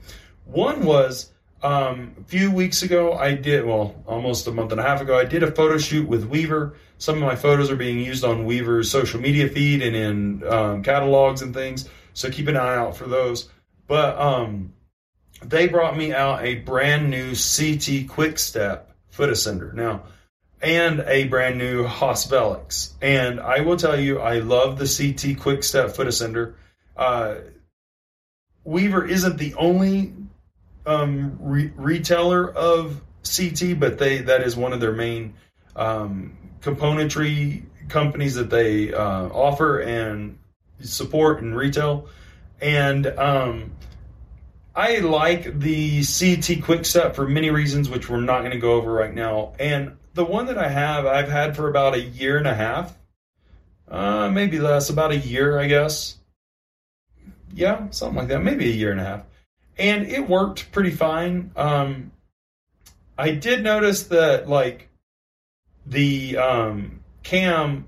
One 0.45 0.85
was 0.85 1.31
um, 1.63 2.15
a 2.19 2.23
few 2.25 2.51
weeks 2.51 2.83
ago, 2.83 3.13
I 3.13 3.35
did, 3.35 3.65
well, 3.65 3.95
almost 4.05 4.47
a 4.47 4.51
month 4.51 4.71
and 4.71 4.81
a 4.81 4.83
half 4.83 5.01
ago, 5.01 5.17
I 5.17 5.23
did 5.23 5.43
a 5.43 5.51
photo 5.51 5.77
shoot 5.77 6.07
with 6.07 6.25
Weaver. 6.25 6.75
Some 6.97 7.15
of 7.15 7.21
my 7.21 7.35
photos 7.35 7.71
are 7.71 7.77
being 7.77 7.99
used 7.99 8.25
on 8.25 8.45
Weaver's 8.45 8.91
social 8.91 9.21
media 9.21 9.47
feed 9.47 9.81
and 9.81 9.95
in 9.95 10.47
um, 10.47 10.83
catalogs 10.83 11.41
and 11.41 11.53
things, 11.53 11.87
so 12.13 12.29
keep 12.29 12.47
an 12.47 12.57
eye 12.57 12.75
out 12.75 12.97
for 12.97 13.05
those. 13.05 13.49
But 13.87 14.17
um, 14.17 14.73
they 15.41 15.67
brought 15.67 15.95
me 15.95 16.11
out 16.11 16.43
a 16.43 16.55
brand 16.55 17.09
new 17.09 17.33
CT 17.33 18.09
Quick 18.09 18.39
Step 18.39 18.93
foot 19.09 19.29
ascender. 19.29 19.73
Now, 19.73 20.03
and 20.63 21.01
a 21.01 21.25
brand 21.25 21.57
new 21.57 21.85
Haas 21.85 22.25
Velix. 22.25 22.93
And 23.01 23.41
I 23.41 23.59
will 23.59 23.75
tell 23.75 23.99
you, 23.99 24.19
I 24.19 24.39
love 24.39 24.79
the 24.79 24.87
CT 24.87 25.39
Quick 25.39 25.63
Step 25.63 25.91
Foot 25.91 26.07
Ascender. 26.07 26.55
Uh, 26.95 27.35
Weaver 28.63 29.05
isn't 29.05 29.37
the 29.37 29.53
only 29.55 30.13
um, 30.85 31.37
re- 31.41 31.73
retailer 31.75 32.49
of 32.49 33.01
CT, 33.23 33.77
but 33.77 33.97
they 33.97 34.19
that 34.19 34.41
is 34.41 34.55
one 34.55 34.71
of 34.71 34.79
their 34.79 34.93
main 34.93 35.33
um, 35.75 36.37
componentry 36.61 37.63
companies 37.89 38.35
that 38.35 38.49
they 38.49 38.93
uh, 38.93 39.27
offer 39.27 39.79
and 39.79 40.37
support 40.79 41.41
and 41.41 41.57
retail. 41.57 42.07
And 42.61 43.05
um, 43.07 43.71
I 44.73 44.99
like 44.99 45.59
the 45.59 46.03
CT 46.05 46.63
Quick 46.63 46.85
Step 46.85 47.15
for 47.17 47.27
many 47.27 47.49
reasons, 47.49 47.89
which 47.89 48.09
we're 48.09 48.21
not 48.21 48.39
going 48.39 48.51
to 48.51 48.59
go 48.59 48.73
over 48.73 48.93
right 48.93 49.13
now. 49.13 49.53
And 49.59 49.97
the 50.13 50.25
one 50.25 50.45
that 50.45 50.57
I 50.57 50.69
have, 50.69 51.05
I've 51.05 51.29
had 51.29 51.55
for 51.55 51.67
about 51.67 51.95
a 51.95 52.01
year 52.01 52.37
and 52.37 52.47
a 52.47 52.53
half, 52.53 52.97
uh, 53.87 54.29
maybe 54.29 54.59
less, 54.59 54.89
about 54.89 55.11
a 55.11 55.17
year, 55.17 55.59
I 55.59 55.67
guess. 55.67 56.17
Yeah, 57.53 57.89
something 57.91 58.17
like 58.17 58.27
that, 58.29 58.43
maybe 58.43 58.65
a 58.65 58.73
year 58.75 58.91
and 58.91 58.99
a 58.99 59.03
half, 59.03 59.23
and 59.77 60.07
it 60.07 60.27
worked 60.27 60.71
pretty 60.71 60.91
fine. 60.91 61.51
Um, 61.55 62.11
I 63.17 63.31
did 63.31 63.63
notice 63.63 64.03
that 64.03 64.49
like 64.49 64.89
the 65.85 66.37
um, 66.37 67.01
cam 67.21 67.87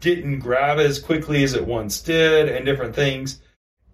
didn't 0.00 0.40
grab 0.40 0.78
as 0.78 0.98
quickly 0.98 1.42
as 1.44 1.54
it 1.54 1.66
once 1.66 2.00
did, 2.00 2.48
and 2.48 2.64
different 2.64 2.94
things. 2.94 3.40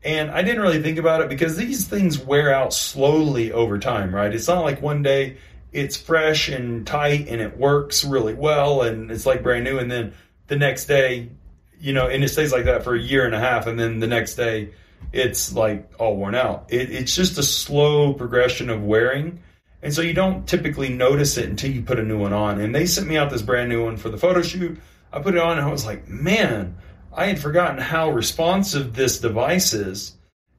And 0.04 0.30
I 0.30 0.42
didn't 0.42 0.62
really 0.62 0.82
think 0.82 0.98
about 0.98 1.20
it 1.20 1.28
because 1.28 1.56
these 1.56 1.88
things 1.88 2.18
wear 2.18 2.54
out 2.54 2.72
slowly 2.72 3.50
over 3.50 3.78
time, 3.78 4.14
right? 4.14 4.32
It's 4.32 4.46
not 4.46 4.62
like 4.62 4.80
one 4.80 5.02
day 5.02 5.38
it's 5.76 5.96
fresh 5.96 6.48
and 6.48 6.86
tight 6.86 7.28
and 7.28 7.40
it 7.40 7.56
works 7.58 8.04
really 8.04 8.34
well 8.34 8.82
and 8.82 9.10
it's 9.10 9.26
like 9.26 9.42
brand 9.42 9.64
new. 9.64 9.78
And 9.78 9.90
then 9.90 10.14
the 10.46 10.56
next 10.56 10.86
day 10.86 11.30
you 11.78 11.92
know 11.92 12.08
and 12.08 12.24
it 12.24 12.28
stays 12.28 12.52
like 12.52 12.64
that 12.64 12.82
for 12.82 12.94
a 12.94 13.00
year 13.00 13.24
and 13.24 13.34
a 13.34 13.40
half. 13.40 13.66
And 13.66 13.78
then 13.78 14.00
the 14.00 14.06
next 14.06 14.34
day 14.34 14.70
it's 15.12 15.52
like 15.52 15.90
all 15.98 16.16
worn 16.16 16.34
out. 16.34 16.66
It, 16.68 16.90
it's 16.90 17.14
just 17.14 17.38
a 17.38 17.42
slow 17.42 18.14
progression 18.14 18.70
of 18.70 18.82
wearing. 18.82 19.40
And 19.82 19.92
so 19.94 20.00
you 20.00 20.14
don't 20.14 20.48
typically 20.48 20.88
notice 20.88 21.36
it 21.36 21.48
until 21.48 21.70
you 21.70 21.82
put 21.82 21.98
a 21.98 22.02
new 22.02 22.18
one 22.18 22.32
on. 22.32 22.60
And 22.60 22.74
they 22.74 22.86
sent 22.86 23.06
me 23.06 23.16
out 23.16 23.30
this 23.30 23.42
brand 23.42 23.68
new 23.68 23.84
one 23.84 23.96
for 23.96 24.08
the 24.08 24.18
photo 24.18 24.42
shoot. 24.42 24.78
I 25.12 25.20
put 25.20 25.34
it 25.34 25.40
on 25.40 25.58
and 25.58 25.66
i 25.66 25.70
was 25.70 25.86
like 25.86 26.08
man 26.08 26.76
i 27.12 27.26
had 27.26 27.38
forgotten 27.38 27.78
how 27.78 28.10
responsive 28.10 28.94
this 28.94 29.18
device 29.18 29.72
is 29.72 30.16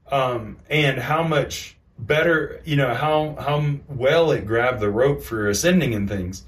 um, 0.09 0.57
and 0.69 0.99
how 0.99 1.23
much 1.23 1.76
better, 1.99 2.61
you 2.65 2.75
know, 2.75 2.93
how 2.93 3.35
how 3.39 3.65
well 3.87 4.31
it 4.31 4.45
grabbed 4.45 4.79
the 4.79 4.89
rope 4.89 5.23
for 5.23 5.49
ascending 5.49 5.93
and 5.93 6.07
things. 6.07 6.43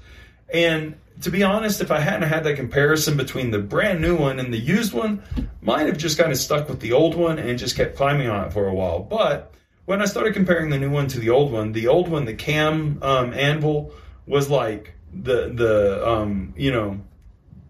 And 0.52 0.96
to 1.22 1.30
be 1.30 1.42
honest, 1.42 1.80
if 1.80 1.90
I 1.90 2.00
hadn't 2.00 2.28
had 2.28 2.44
that 2.44 2.56
comparison 2.56 3.16
between 3.16 3.50
the 3.50 3.58
brand 3.58 4.00
new 4.00 4.16
one 4.16 4.38
and 4.40 4.52
the 4.52 4.58
used 4.58 4.92
one, 4.92 5.22
might 5.60 5.86
have 5.86 5.98
just 5.98 6.18
kind 6.18 6.32
of 6.32 6.38
stuck 6.38 6.68
with 6.68 6.80
the 6.80 6.92
old 6.92 7.14
one 7.14 7.38
and 7.38 7.58
just 7.58 7.76
kept 7.76 7.96
climbing 7.96 8.28
on 8.28 8.46
it 8.46 8.52
for 8.52 8.66
a 8.66 8.74
while. 8.74 9.00
But 9.00 9.52
when 9.84 10.00
I 10.00 10.06
started 10.06 10.34
comparing 10.34 10.70
the 10.70 10.78
new 10.78 10.90
one 10.90 11.08
to 11.08 11.18
the 11.18 11.30
old 11.30 11.52
one, 11.52 11.72
the 11.72 11.88
old 11.88 12.08
one, 12.08 12.24
the 12.24 12.34
cam 12.34 12.98
um, 13.02 13.34
anvil, 13.34 13.92
was 14.26 14.48
like 14.48 14.94
the 15.12 15.52
the 15.54 16.08
um, 16.08 16.54
you 16.56 16.70
know 16.72 17.00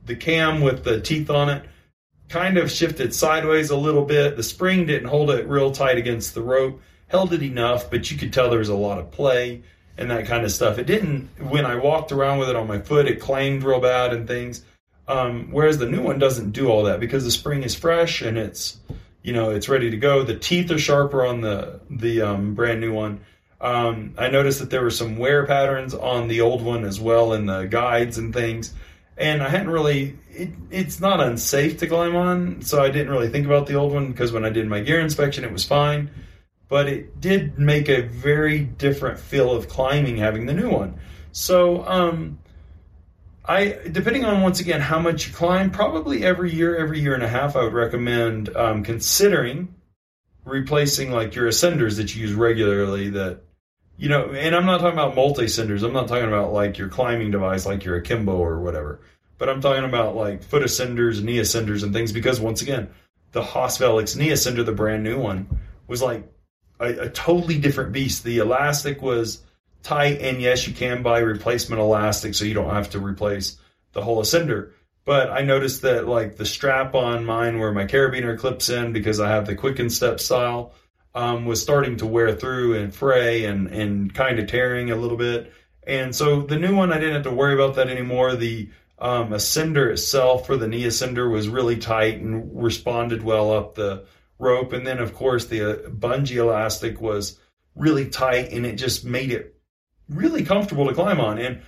the 0.07 0.17
cam 0.17 0.61
with 0.61 0.85
the 0.85 1.01
teeth 1.01 1.31
on 1.31 1.49
it 1.49 1.65
kind 2.31 2.57
of 2.57 2.71
shifted 2.71 3.13
sideways 3.13 3.71
a 3.71 3.77
little 3.77 4.05
bit. 4.05 4.37
The 4.37 4.43
spring 4.43 4.87
didn't 4.87 5.09
hold 5.09 5.31
it 5.31 5.47
real 5.49 5.73
tight 5.73 5.99
against 5.99 6.35
the 6.35 6.43
rope, 6.43 6.81
held 7.11 7.33
it 7.33 7.43
enough, 7.43 7.91
but 7.91 8.11
you 8.11 8.17
could 8.17 8.33
tell 8.33 8.49
there 8.49 8.59
was 8.59 8.69
a 8.69 8.75
lot 8.75 8.99
of 8.99 9.11
play 9.11 9.63
and 9.99 10.11
that 10.11 10.27
kind 10.27 10.45
of 10.45 10.53
stuff. 10.53 10.79
It 10.79 10.87
didn't, 10.87 11.29
when 11.39 11.67
I 11.67 11.77
walked 11.77 12.13
around 12.13 12.39
with 12.39 12.49
it 12.49 12.57
on 12.57 12.67
my 12.67 12.79
foot, 12.79 13.07
it 13.07 13.21
clanged 13.21 13.63
real 13.63 13.81
bad 13.81 14.13
and 14.13 14.27
things. 14.27 14.65
Um, 15.09 15.49
whereas 15.51 15.79
the 15.79 15.89
new 15.89 16.03
one 16.03 16.19
doesn't 16.19 16.53
do 16.53 16.69
all 16.69 16.85
that 16.85 17.01
because 17.01 17.25
the 17.25 17.31
spring 17.31 17.65
is 17.65 17.75
fresh 17.75 18.23
and 18.23 18.39
it's, 18.39 18.79
you 19.23 19.33
know, 19.33 19.51
it's 19.51 19.69
ready 19.69 19.91
to 19.91 19.97
go. 19.97 20.23
The 20.23 20.39
teeth 20.39 20.71
are 20.71 20.79
sharper 20.79 21.27
on 21.27 21.41
the, 21.41 21.81
the 21.91 22.23
um, 22.23 22.55
brand 22.55 22.81
new 22.81 22.93
one. 22.93 23.21
Um, 23.61 24.15
I 24.17 24.29
noticed 24.29 24.61
that 24.61 24.71
there 24.71 24.83
were 24.83 24.91
some 24.91 25.19
wear 25.19 25.47
patterns 25.47 25.95
on 25.95 26.29
the 26.29 26.41
old 26.41 26.63
one 26.63 26.85
as 26.85 27.01
well 27.01 27.33
in 27.33 27.47
the 27.47 27.65
guides 27.65 28.17
and 28.17 28.33
things 28.33 28.73
and 29.21 29.43
I 29.43 29.49
hadn't 29.51 29.71
really. 29.71 30.17
It, 30.31 30.51
it's 30.71 30.99
not 30.99 31.21
unsafe 31.21 31.79
to 31.79 31.87
climb 31.87 32.17
on, 32.17 32.63
so 32.63 32.83
I 32.83 32.89
didn't 32.89 33.11
really 33.11 33.29
think 33.29 33.47
about 33.47 33.67
the 33.67 33.75
old 33.75 33.93
one 33.93 34.11
because 34.11 34.33
when 34.33 34.45
I 34.45 34.49
did 34.49 34.67
my 34.67 34.81
gear 34.81 34.99
inspection, 34.99 35.45
it 35.45 35.53
was 35.53 35.65
fine. 35.65 36.11
But 36.71 36.89
it 36.89 37.21
did 37.21 37.59
make 37.59 37.91
a 37.91 38.01
very 38.01 38.61
different 38.61 39.19
feel 39.19 39.51
of 39.51 39.69
climbing 39.69 40.17
having 40.17 40.47
the 40.47 40.55
new 40.55 40.71
one. 40.71 40.99
So, 41.33 41.87
um, 41.87 42.39
I 43.45 43.77
depending 43.91 44.25
on 44.25 44.41
once 44.41 44.61
again 44.61 44.81
how 44.81 45.01
much 45.01 45.27
you 45.27 45.35
climb, 45.35 45.71
probably 45.71 46.25
every 46.25 46.53
year, 46.53 46.77
every 46.77 47.01
year 47.01 47.15
and 47.15 47.23
a 47.23 47.29
half, 47.29 47.57
I 47.57 47.65
would 47.65 47.75
recommend 47.75 48.57
um, 48.57 48.83
considering 48.85 49.75
replacing 50.45 51.11
like 51.11 51.35
your 51.35 51.49
ascenders 51.49 51.97
that 51.97 52.15
you 52.15 52.23
use 52.23 52.33
regularly 52.33 53.11
that 53.11 53.41
you 54.01 54.09
know, 54.09 54.31
and 54.31 54.57
I'm 54.57 54.65
not 54.65 54.81
talking 54.81 54.99
about 54.99 55.15
multi 55.15 55.45
ascenders. 55.45 55.83
I'm 55.83 55.93
not 55.93 56.09
talking 56.09 56.27
about 56.27 56.55
like 56.55 56.79
your 56.79 56.89
climbing 56.89 57.31
device, 57.31 57.67
like 57.67 57.85
your 57.85 57.97
akimbo 57.97 58.35
or 58.35 58.59
whatever. 58.59 59.01
But 59.37 59.51
I'm 59.51 59.61
talking 59.61 59.85
about 59.85 60.17
like 60.17 60.43
foot 60.43 60.63
ascenders, 60.63 61.23
knee 61.23 61.37
ascenders, 61.37 61.83
and 61.83 61.93
things. 61.93 62.11
Because 62.11 62.41
once 62.41 62.63
again, 62.63 62.89
the 63.33 63.43
Haas 63.43 63.77
Velix 63.77 64.17
knee 64.17 64.29
ascender, 64.29 64.65
the 64.65 64.73
brand 64.73 65.05
new 65.05 65.19
one, 65.19 65.61
was 65.87 66.01
like 66.01 66.33
a, 66.81 67.03
a 67.03 67.11
totally 67.11 67.59
different 67.59 67.93
beast. 67.93 68.25
The 68.25 68.39
elastic 68.39 69.03
was 69.03 69.43
tight, 69.83 70.21
and 70.21 70.41
yes, 70.41 70.67
you 70.67 70.75
can 70.75 71.03
buy 71.03 71.19
replacement 71.19 71.81
elastic, 71.81 72.35
so 72.35 72.45
you 72.45 72.55
don't 72.55 72.75
have 72.75 72.91
to 72.91 72.99
replace 72.99 73.59
the 73.93 74.03
whole 74.03 74.23
ascender. 74.23 74.73
But 75.05 75.31
I 75.31 75.43
noticed 75.43 75.83
that 75.83 76.09
like 76.09 76.37
the 76.37 76.47
strap 76.47 76.95
on 76.95 77.25
mine, 77.25 77.59
where 77.59 77.73
my 77.73 77.85
carabiner 77.85 78.39
clips 78.39 78.69
in, 78.69 78.93
because 78.93 79.21
I 79.21 79.29
have 79.29 79.47
the 79.47 79.57
quicken 79.57 79.91
step 79.91 80.21
style 80.21 80.73
um, 81.15 81.47
was 81.47 81.63
starting 81.63 81.97
to 81.99 82.07
wear 82.07 82.35
through 82.35 82.79
and 82.79 82.95
fray 82.95 83.45
and, 83.45 83.69
and 83.69 84.15
kind 84.15 84.39
of 84.39 84.47
tearing 84.47 84.91
a 84.91 84.97
little 84.97 85.17
bit. 85.17 85.53
And 85.87 86.15
so 86.15 86.43
the 86.43 86.59
new 86.59 86.77
one, 86.77 86.93
I 86.93 86.99
didn't 86.99 87.15
have 87.15 87.25
to 87.25 87.31
worry 87.31 87.55
about 87.55 87.77
that 87.77 87.89
anymore. 87.89 88.37
The 88.37 88.69
um, 88.99 89.31
ascender 89.31 89.91
itself 89.91 90.47
for 90.47 90.57
the 90.57 90.69
knee 90.69 90.85
ascender 90.85 91.31
was 91.31 91.49
really 91.49 91.79
tight 91.79 92.21
and 92.21 92.63
responded 92.63 93.23
well 93.23 93.51
up 93.53 93.75
the 93.75 94.05
rope. 94.41 94.73
And 94.73 94.87
then, 94.87 94.99
of 94.99 95.15
course, 95.15 95.47
the 95.47 95.63
uh, 95.63 95.89
bungee 95.91 96.37
elastic 96.37 97.01
was 97.01 97.39
really 97.75 98.09
tight 98.09 98.53
and 98.53 98.67
it 98.67 98.77
just 98.77 99.05
made 99.05 99.31
it 99.31 99.57
really 100.09 100.45
comfortable 100.45 100.87
to 100.89 100.95
climb 100.95 101.21
on. 101.21 101.39
And 101.39 101.63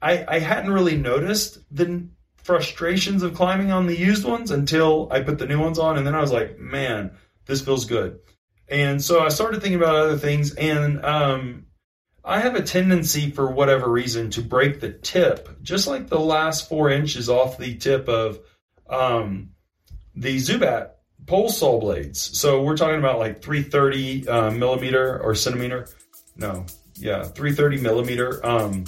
I, 0.00 0.24
I 0.28 0.38
hadn't 0.38 0.72
really 0.72 0.96
noticed 0.96 1.58
the 1.74 2.06
frustrations 2.36 3.22
of 3.22 3.34
climbing 3.34 3.72
on 3.72 3.86
the 3.86 3.96
used 3.96 4.24
ones 4.24 4.50
until 4.50 5.08
I 5.10 5.20
put 5.20 5.38
the 5.38 5.46
new 5.46 5.60
ones 5.60 5.78
on. 5.78 5.98
And 5.98 6.06
then 6.06 6.14
I 6.14 6.20
was 6.20 6.32
like, 6.32 6.58
man, 6.58 7.10
this 7.46 7.62
feels 7.62 7.84
good. 7.84 8.20
And 8.68 9.02
so 9.02 9.20
I 9.20 9.28
started 9.28 9.62
thinking 9.62 9.80
about 9.80 9.96
other 9.96 10.18
things, 10.18 10.54
and 10.54 11.02
um, 11.04 11.66
I 12.22 12.40
have 12.40 12.54
a 12.54 12.62
tendency, 12.62 13.30
for 13.30 13.50
whatever 13.50 13.90
reason, 13.90 14.30
to 14.32 14.42
break 14.42 14.80
the 14.80 14.92
tip, 14.92 15.62
just 15.62 15.86
like 15.86 16.08
the 16.08 16.20
last 16.20 16.68
four 16.68 16.90
inches 16.90 17.30
off 17.30 17.56
the 17.56 17.76
tip 17.76 18.08
of 18.08 18.40
um, 18.88 19.50
the 20.14 20.36
Zubat 20.36 20.90
pole 21.28 21.50
saw 21.50 21.78
blades. 21.78 22.20
So 22.38 22.62
we're 22.62 22.76
talking 22.76 22.98
about 22.98 23.18
like 23.18 23.42
330 23.42 24.28
uh, 24.28 24.50
millimeter 24.50 25.20
or 25.20 25.34
centimeter. 25.34 25.88
No, 26.36 26.66
yeah, 26.94 27.22
330 27.22 27.80
millimeter. 27.80 28.44
Um, 28.44 28.84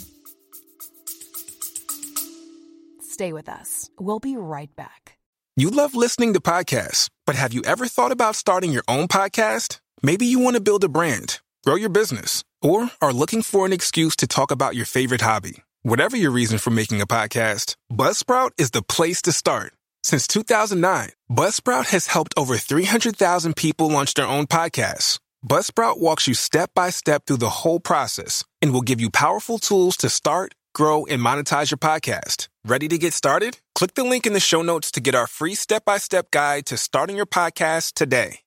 Stay 3.03 3.33
with 3.33 3.49
us. 3.49 3.91
We'll 4.01 4.19
be 4.19 4.37
right 4.37 4.75
back. 4.77 5.19
You 5.57 5.69
love 5.69 5.95
listening 5.95 6.33
to 6.33 6.41
podcasts, 6.41 7.11
but 7.27 7.37
have 7.37 7.53
you 7.53 7.63
ever 7.65 7.87
thought 7.87 8.13
about 8.13 8.35
starting 8.35 8.73
your 8.73 8.85
own 8.89 9.09
podcast? 9.09 9.81
Maybe 10.03 10.25
you 10.25 10.39
want 10.39 10.57
to 10.57 10.63
build 10.63 10.85
a 10.85 10.89
brand, 10.89 11.41
grow 11.67 11.75
your 11.75 11.91
business, 11.91 12.45
or 12.63 12.91
are 13.03 13.13
looking 13.13 13.43
for 13.43 13.67
an 13.67 13.73
excuse 13.73 14.17
to 14.17 14.27
talk 14.27 14.51
about 14.51 14.75
your 14.75 14.87
favorite 14.87 15.21
hobby. 15.21 15.63
Whatever 15.83 16.17
your 16.17 16.31
reason 16.31 16.57
for 16.57 16.71
making 16.71 17.03
a 17.03 17.07
podcast, 17.07 17.77
Buzzsprout 17.93 18.51
is 18.57 18.71
the 18.71 18.83
place 18.83 19.21
to 19.23 19.33
start. 19.33 19.75
Since 20.03 20.27
2009, 20.29 21.11
Buzzsprout 21.31 21.91
has 21.91 22.07
helped 22.07 22.33
over 22.37 22.57
300,000 22.57 23.55
people 23.55 23.91
launch 23.91 24.15
their 24.15 24.27
own 24.27 24.47
podcasts. 24.47 25.19
Buzzsprout 25.47 25.99
walks 25.99 26.27
you 26.27 26.35
step 26.35 26.71
by 26.75 26.91
step 26.91 27.27
through 27.27 27.39
the 27.39 27.61
whole 27.61 27.81
process 27.81 28.45
and 28.63 28.73
will 28.73 28.83
give 28.83 29.01
you 29.01 29.11
powerful 29.11 29.59
tools 29.59 29.97
to 29.99 30.09
start, 30.09 30.55
grow, 30.75 31.05
and 31.05 31.21
monetize 31.21 31.71
your 31.71 31.79
podcast. 31.79 32.49
Ready 32.65 32.89
to 32.89 32.97
get 32.97 33.13
started? 33.13 33.59
Click 33.75 33.95
the 33.95 34.05
link 34.05 34.27
in 34.27 34.33
the 34.33 34.41
show 34.41 34.63
notes 34.63 34.91
to 34.93 35.01
get 35.01 35.15
our 35.15 35.27
free 35.27 35.55
step 35.55 35.85
by 35.85 35.99
step 35.99 36.31
guide 36.31 36.67
to 36.67 36.77
starting 36.77 37.17
your 37.17 37.27
podcast 37.27 37.93
today. 37.93 38.41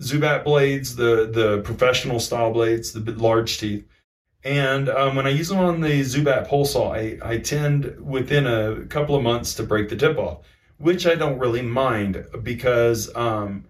Zubat 0.00 0.44
blades, 0.44 0.96
the 0.96 1.30
the 1.32 1.62
professional 1.62 2.18
style 2.18 2.52
blades, 2.52 2.92
the 2.92 3.00
large 3.12 3.58
teeth. 3.58 3.86
And 4.44 4.90
um, 4.90 5.16
when 5.16 5.26
I 5.26 5.30
use 5.30 5.48
them 5.48 5.58
on 5.58 5.80
the 5.80 6.00
Zubat 6.02 6.46
pole 6.46 6.66
saw, 6.66 6.92
I, 6.92 7.18
I 7.22 7.38
tend 7.38 7.98
within 7.98 8.46
a 8.46 8.84
couple 8.86 9.16
of 9.16 9.22
months 9.22 9.54
to 9.54 9.62
break 9.62 9.88
the 9.88 9.96
tip 9.96 10.18
off, 10.18 10.40
which 10.76 11.06
I 11.06 11.14
don't 11.14 11.38
really 11.38 11.62
mind 11.62 12.26
because 12.42 13.14
um, 13.16 13.64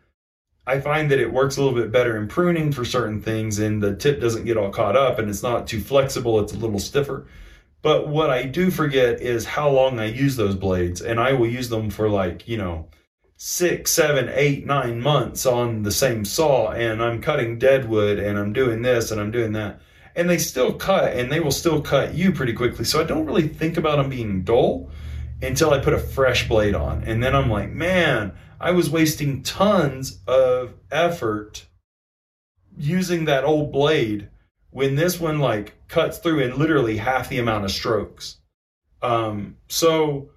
I 0.66 0.80
find 0.80 1.10
that 1.12 1.20
it 1.20 1.32
works 1.32 1.56
a 1.56 1.62
little 1.62 1.78
bit 1.78 1.92
better 1.92 2.16
in 2.16 2.26
pruning 2.26 2.72
for 2.72 2.84
certain 2.84 3.22
things 3.22 3.60
and 3.60 3.80
the 3.80 3.94
tip 3.94 4.20
doesn't 4.20 4.46
get 4.46 4.56
all 4.56 4.70
caught 4.70 4.96
up 4.96 5.20
and 5.20 5.30
it's 5.30 5.44
not 5.44 5.68
too 5.68 5.80
flexible, 5.80 6.40
it's 6.40 6.52
a 6.52 6.58
little 6.58 6.80
stiffer. 6.80 7.26
But 7.84 8.08
what 8.08 8.30
I 8.30 8.44
do 8.44 8.70
forget 8.70 9.20
is 9.20 9.44
how 9.44 9.68
long 9.68 10.00
I 10.00 10.06
use 10.06 10.36
those 10.36 10.54
blades, 10.54 11.02
and 11.02 11.20
I 11.20 11.34
will 11.34 11.46
use 11.46 11.68
them 11.68 11.90
for 11.90 12.08
like, 12.08 12.48
you 12.48 12.56
know, 12.56 12.88
six, 13.36 13.90
seven, 13.90 14.30
eight, 14.32 14.64
nine 14.64 15.02
months 15.02 15.44
on 15.44 15.82
the 15.82 15.92
same 15.92 16.24
saw, 16.24 16.70
and 16.70 17.02
I'm 17.02 17.20
cutting 17.20 17.58
deadwood 17.58 18.18
and 18.18 18.38
I'm 18.38 18.54
doing 18.54 18.80
this, 18.80 19.10
and 19.10 19.20
I'm 19.20 19.30
doing 19.30 19.52
that. 19.52 19.80
And 20.16 20.30
they 20.30 20.38
still 20.38 20.72
cut, 20.72 21.12
and 21.14 21.30
they 21.30 21.40
will 21.40 21.50
still 21.50 21.80
cut 21.80 22.14
you 22.14 22.32
pretty 22.32 22.52
quickly. 22.52 22.84
So 22.84 23.00
I 23.00 23.04
don't 23.04 23.26
really 23.26 23.48
think 23.48 23.76
about 23.76 23.96
them 23.96 24.08
being 24.08 24.42
dull 24.42 24.90
until 25.42 25.70
I 25.70 25.80
put 25.80 25.92
a 25.92 25.98
fresh 25.98 26.48
blade 26.48 26.74
on. 26.74 27.02
And 27.04 27.22
then 27.22 27.34
I'm 27.34 27.50
like, 27.50 27.70
man, 27.70 28.32
I 28.60 28.70
was 28.70 28.88
wasting 28.88 29.42
tons 29.42 30.20
of 30.26 30.74
effort 30.90 31.66
using 32.76 33.24
that 33.26 33.44
old 33.44 33.72
blade 33.72 34.28
when 34.70 34.94
this 34.96 35.20
one 35.20 35.38
like 35.38 35.74
cuts 35.88 36.18
through 36.18 36.40
in 36.40 36.58
literally 36.58 36.96
half 36.96 37.28
the 37.28 37.38
amount 37.38 37.64
of 37.64 37.70
strokes. 37.70 38.38
Um, 39.02 39.56
so 39.68 40.30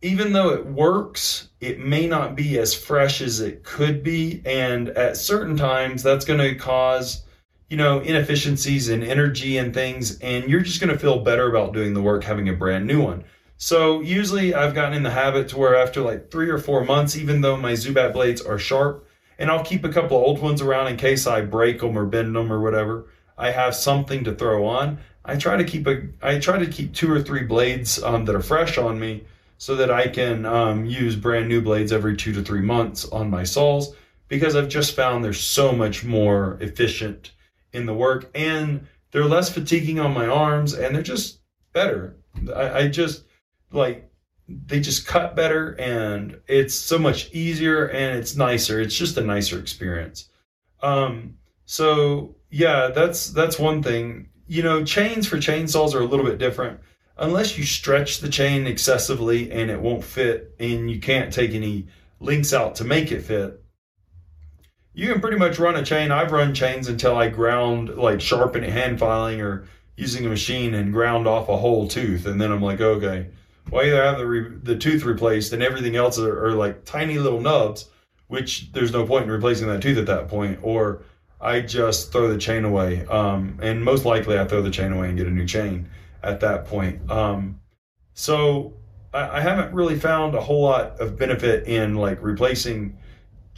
even 0.00 0.32
though 0.32 0.50
it 0.50 0.66
works, 0.66 1.48
it 1.60 1.80
may 1.80 2.06
not 2.06 2.36
be 2.36 2.58
as 2.58 2.74
fresh 2.74 3.20
as 3.20 3.40
it 3.40 3.64
could 3.64 4.02
be. 4.02 4.42
And 4.44 4.88
at 4.90 5.16
certain 5.16 5.56
times, 5.56 6.02
that's 6.02 6.24
going 6.24 6.40
to 6.40 6.54
cause, 6.54 7.24
you 7.68 7.76
know, 7.76 8.00
inefficiencies 8.00 8.88
and 8.88 9.04
energy 9.04 9.58
and 9.58 9.74
things. 9.74 10.18
And 10.20 10.48
you're 10.48 10.60
just 10.60 10.80
going 10.80 10.92
to 10.92 10.98
feel 10.98 11.20
better 11.20 11.48
about 11.48 11.74
doing 11.74 11.94
the 11.94 12.02
work 12.02 12.24
having 12.24 12.48
a 12.48 12.54
brand 12.54 12.86
new 12.86 13.02
one. 13.02 13.24
So 13.56 14.00
usually 14.00 14.54
I've 14.54 14.74
gotten 14.74 14.94
in 14.94 15.02
the 15.02 15.10
habit 15.10 15.48
to 15.48 15.58
where 15.58 15.76
after 15.76 16.00
like 16.00 16.30
three 16.30 16.48
or 16.48 16.58
four 16.58 16.84
months, 16.84 17.16
even 17.16 17.40
though 17.40 17.56
my 17.56 17.72
Zubat 17.72 18.12
blades 18.12 18.40
are 18.40 18.58
sharp, 18.58 19.06
and 19.38 19.50
I'll 19.50 19.64
keep 19.64 19.84
a 19.84 19.88
couple 19.88 20.16
of 20.16 20.22
old 20.22 20.40
ones 20.40 20.62
around 20.62 20.88
in 20.88 20.96
case 20.96 21.26
I 21.26 21.42
break 21.42 21.80
them 21.80 21.98
or 21.98 22.06
bend 22.06 22.34
them 22.34 22.52
or 22.52 22.60
whatever. 22.60 23.06
I 23.36 23.50
have 23.50 23.74
something 23.74 24.24
to 24.24 24.34
throw 24.34 24.66
on. 24.66 24.98
I 25.24 25.36
try 25.36 25.56
to 25.56 25.64
keep 25.64 25.86
a 25.86 26.08
I 26.22 26.38
try 26.38 26.58
to 26.58 26.66
keep 26.66 26.94
two 26.94 27.12
or 27.12 27.20
three 27.22 27.44
blades 27.44 28.02
um, 28.02 28.24
that 28.24 28.34
are 28.34 28.40
fresh 28.40 28.78
on 28.78 28.98
me 28.98 29.24
so 29.58 29.76
that 29.76 29.90
I 29.90 30.08
can 30.08 30.46
um, 30.46 30.84
use 30.86 31.16
brand 31.16 31.48
new 31.48 31.60
blades 31.60 31.92
every 31.92 32.16
two 32.16 32.32
to 32.32 32.42
three 32.42 32.62
months 32.62 33.04
on 33.06 33.28
my 33.28 33.44
saws 33.44 33.92
because 34.28 34.56
I've 34.56 34.68
just 34.68 34.94
found 34.94 35.24
they're 35.24 35.32
so 35.32 35.72
much 35.72 36.04
more 36.04 36.56
efficient 36.60 37.32
in 37.72 37.86
the 37.86 37.94
work 37.94 38.30
and 38.34 38.86
they're 39.10 39.24
less 39.24 39.50
fatiguing 39.50 39.98
on 39.98 40.12
my 40.12 40.26
arms 40.26 40.74
and 40.74 40.94
they're 40.94 41.02
just 41.02 41.40
better. 41.72 42.16
I, 42.54 42.78
I 42.80 42.88
just 42.88 43.24
like 43.72 44.10
they 44.48 44.80
just 44.80 45.06
cut 45.06 45.36
better 45.36 45.72
and 45.78 46.40
it's 46.46 46.74
so 46.74 46.98
much 46.98 47.30
easier 47.32 47.86
and 47.86 48.18
it's 48.18 48.36
nicer. 48.36 48.80
It's 48.80 48.94
just 48.94 49.16
a 49.16 49.22
nicer 49.22 49.58
experience. 49.58 50.28
Um, 50.80 51.34
so 51.64 52.36
yeah, 52.50 52.88
that's 52.88 53.30
that's 53.30 53.58
one 53.58 53.82
thing. 53.82 54.30
You 54.46 54.62
know, 54.62 54.84
chains 54.84 55.26
for 55.26 55.36
chainsaws 55.36 55.94
are 55.94 56.00
a 56.00 56.06
little 56.06 56.24
bit 56.24 56.38
different. 56.38 56.80
Unless 57.18 57.58
you 57.58 57.64
stretch 57.64 58.18
the 58.18 58.28
chain 58.28 58.66
excessively 58.66 59.50
and 59.50 59.70
it 59.70 59.80
won't 59.80 60.04
fit, 60.04 60.54
and 60.60 60.90
you 60.90 61.00
can't 61.00 61.32
take 61.32 61.50
any 61.50 61.88
links 62.20 62.52
out 62.52 62.76
to 62.76 62.84
make 62.84 63.10
it 63.10 63.22
fit. 63.22 63.62
You 64.98 65.12
can 65.12 65.20
pretty 65.20 65.36
much 65.36 65.60
run 65.60 65.76
a 65.76 65.84
chain. 65.84 66.10
I've 66.10 66.32
run 66.32 66.52
chains 66.52 66.88
until 66.88 67.16
I 67.16 67.28
ground, 67.28 67.90
like 67.90 68.20
sharpen 68.20 68.64
it 68.64 68.70
hand 68.70 68.98
filing 68.98 69.40
or 69.40 69.64
using 69.94 70.26
a 70.26 70.28
machine 70.28 70.74
and 70.74 70.92
ground 70.92 71.28
off 71.28 71.48
a 71.48 71.56
whole 71.56 71.86
tooth, 71.86 72.26
and 72.26 72.40
then 72.40 72.50
I'm 72.50 72.60
like, 72.60 72.80
okay, 72.80 73.28
well, 73.70 73.86
either 73.86 74.02
have 74.02 74.18
the 74.18 74.26
re- 74.26 74.58
the 74.60 74.74
tooth 74.74 75.04
replaced 75.04 75.52
and 75.52 75.62
everything 75.62 75.94
else 75.94 76.18
are, 76.18 76.46
are 76.46 76.52
like 76.54 76.84
tiny 76.84 77.16
little 77.20 77.40
nubs, 77.40 77.88
which 78.26 78.72
there's 78.72 78.92
no 78.92 79.06
point 79.06 79.26
in 79.26 79.30
replacing 79.30 79.68
that 79.68 79.80
tooth 79.80 79.98
at 79.98 80.06
that 80.06 80.26
point, 80.26 80.58
or 80.62 81.04
I 81.40 81.60
just 81.60 82.10
throw 82.10 82.26
the 82.26 82.36
chain 82.36 82.64
away. 82.64 83.06
Um, 83.06 83.56
and 83.62 83.84
most 83.84 84.04
likely 84.04 84.36
I 84.36 84.46
throw 84.46 84.62
the 84.62 84.70
chain 84.72 84.92
away 84.92 85.10
and 85.10 85.16
get 85.16 85.28
a 85.28 85.30
new 85.30 85.46
chain 85.46 85.88
at 86.24 86.40
that 86.40 86.64
point. 86.64 87.08
Um, 87.08 87.60
so 88.14 88.74
I, 89.14 89.38
I 89.38 89.40
haven't 89.42 89.72
really 89.72 89.96
found 89.96 90.34
a 90.34 90.40
whole 90.40 90.62
lot 90.62 90.98
of 90.98 91.16
benefit 91.16 91.68
in 91.68 91.94
like 91.94 92.18
replacing 92.20 92.98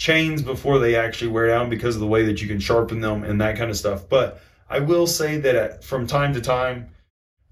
chains 0.01 0.41
before 0.41 0.79
they 0.79 0.97
actually 0.97 1.31
wear 1.31 1.49
down 1.49 1.69
because 1.69 1.95
of 1.95 2.01
the 2.01 2.07
way 2.07 2.25
that 2.25 2.41
you 2.41 2.49
can 2.49 2.59
sharpen 2.59 3.03
them 3.03 3.23
and 3.23 3.39
that 3.39 3.57
kind 3.59 3.71
of 3.71 3.77
stuff. 3.77 4.09
But 4.09 4.41
I 4.69 4.81
will 4.81 5.07
say 5.07 5.37
that 5.37 5.55
at, 5.55 5.85
from 5.85 6.07
time 6.07 6.33
to 6.33 6.41
time, 6.41 6.89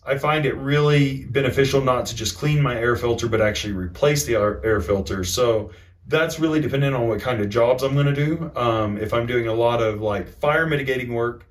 I 0.02 0.16
find 0.16 0.46
it 0.46 0.54
really 0.56 1.26
beneficial 1.26 1.82
not 1.82 2.06
to 2.06 2.16
just 2.16 2.38
clean 2.38 2.62
my 2.62 2.74
air 2.74 2.96
filter, 2.96 3.28
but 3.28 3.42
actually 3.42 3.74
replace 3.74 4.24
the 4.24 4.36
air, 4.36 4.64
air 4.64 4.80
filter. 4.80 5.24
So 5.24 5.72
that's 6.06 6.40
really 6.40 6.58
dependent 6.58 6.96
on 6.96 7.06
what 7.06 7.20
kind 7.20 7.42
of 7.42 7.50
jobs 7.50 7.82
I'm 7.82 7.92
going 7.92 8.06
to 8.06 8.14
do. 8.14 8.50
Um, 8.56 8.96
if 8.96 9.12
I'm 9.12 9.26
doing 9.26 9.46
a 9.46 9.52
lot 9.52 9.82
of 9.82 10.00
like 10.00 10.26
fire 10.26 10.66
mitigating 10.66 11.12
work, 11.12 11.44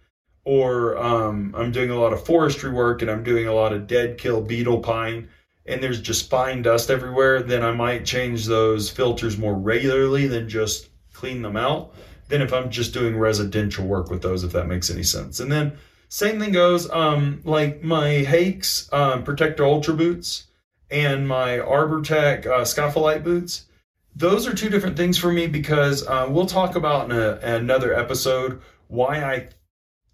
or 0.46 0.98
um, 0.98 1.54
I'm 1.56 1.72
doing 1.72 1.92
a 1.92 2.00
lot 2.00 2.12
of 2.12 2.26
forestry 2.26 2.72
work 2.72 3.04
and 3.04 3.12
I'm 3.12 3.24
doing 3.24 3.48
a 3.48 3.54
lot 3.54 3.72
of 3.72 3.86
dead 3.86 4.18
kill 4.18 4.42
beetle 4.42 4.80
pine, 4.80 5.30
and 5.68 5.84
there's 5.84 6.02
just 6.02 6.30
fine 6.30 6.62
dust 6.62 6.90
everywhere, 6.90 7.42
then 7.42 7.64
I 7.64 7.72
might 7.72 8.06
change 8.06 8.46
those 8.46 8.90
filters 8.90 9.38
more 9.38 9.56
regularly 9.56 10.28
than 10.28 10.50
just 10.50 10.90
clean 11.14 11.42
them 11.42 11.58
out. 11.58 11.94
Than 12.30 12.42
if 12.42 12.52
I'm 12.52 12.70
just 12.70 12.94
doing 12.94 13.18
residential 13.18 13.86
work 13.86 14.10
with 14.10 14.22
those, 14.22 14.44
if 14.44 14.52
that 14.52 14.68
makes 14.68 14.90
any 14.90 15.04
sense. 15.04 15.40
And 15.40 15.52
then 15.52 15.78
same 16.10 16.40
thing 16.40 16.52
goes, 16.52 16.90
um, 16.90 17.42
like 17.44 17.84
my 17.84 18.10
Haix 18.10 18.92
um, 18.92 19.24
Protector 19.24 19.66
Ultra 19.66 19.94
boots 19.94 20.48
and 20.90 21.28
my 21.28 21.58
Arbortech 21.58 22.46
uh, 22.46 22.62
Scafell 22.62 23.02
Lite 23.02 23.24
boots. 23.24 23.66
Those 24.16 24.48
are 24.48 24.54
two 24.54 24.70
different 24.70 24.98
things 24.98 25.18
for 25.18 25.32
me 25.32 25.48
because 25.48 26.06
uh, 26.08 26.28
we'll 26.30 26.48
talk 26.48 26.76
about 26.76 27.12
in 27.12 27.18
a, 27.18 27.40
another 27.44 27.94
episode 27.94 28.62
why 28.88 29.24
I 29.24 29.50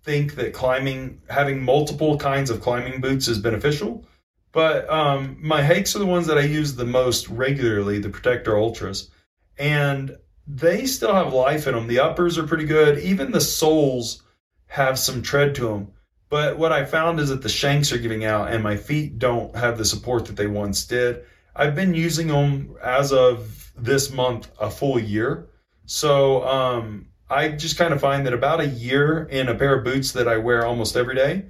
think 0.03 0.36
that 0.36 0.53
climbing, 0.53 1.22
having 1.29 1.63
multiple 1.63 2.17
kinds 2.17 2.50
of 2.50 2.62
climbing 2.62 3.01
boots 3.01 3.27
is 3.27 3.39
beneficial. 3.39 4.05
But 4.53 4.89
um, 4.89 5.38
my 5.41 5.62
Haix 5.62 5.95
are 5.95 6.00
the 6.00 6.05
ones 6.05 6.27
that 6.27 6.38
I 6.38 6.43
use 6.43 6.75
the 6.75 6.86
most 6.86 7.27
regularly, 7.27 8.00
the 8.00 8.10
Protector 8.10 8.57
Ultras. 8.57 9.10
And 9.57 10.15
they 10.48 10.86
still 10.86 11.13
have 11.13 11.33
life 11.33 11.67
in 11.67 11.75
them. 11.75 11.88
The 11.88 12.00
uppers 12.00 12.38
are 12.38 12.48
pretty 12.48 12.65
good. 12.65 13.00
Even 13.00 13.31
the 13.31 13.41
soles 13.41 14.24
have 14.67 14.98
some 14.98 15.22
tread 15.22 15.55
to 15.55 15.67
them. 15.67 15.91
But 16.29 16.57
what 16.57 16.72
I 16.72 16.86
found 16.86 17.19
is 17.19 17.29
that 17.29 17.41
the 17.41 17.50
shanks 17.50 17.91
are 17.91 17.98
giving 17.98 18.25
out 18.25 18.51
and 18.51 18.63
my 18.63 18.77
feet 18.77 19.19
don't 19.19 19.55
have 19.55 19.77
the 19.77 19.86
support 19.86 20.25
that 20.25 20.36
they 20.36 20.48
once 20.48 20.86
did. 20.86 21.24
I've 21.55 21.75
been 21.75 21.93
using 21.93 22.27
them 22.27 22.75
as 22.83 23.12
of 23.12 23.72
this 23.77 24.12
month 24.12 24.50
a 24.60 24.69
full 24.69 25.00
year. 25.00 25.50
So 25.86 26.43
um, 26.48 27.07
I 27.29 27.50
just 27.50 27.77
kind 27.77 27.93
of 27.93 28.01
find 28.01 28.25
that 28.25 28.33
about 28.33 28.62
a 28.62 28.67
year 28.67 29.27
in 29.29 29.48
a 29.48 29.55
pair 29.55 29.77
of 29.77 29.83
boots 29.83 30.12
that 30.13 30.27
I 30.27 30.38
wear 30.38 30.65
almost 30.65 30.95
every 30.95 31.15
day, 31.15 31.45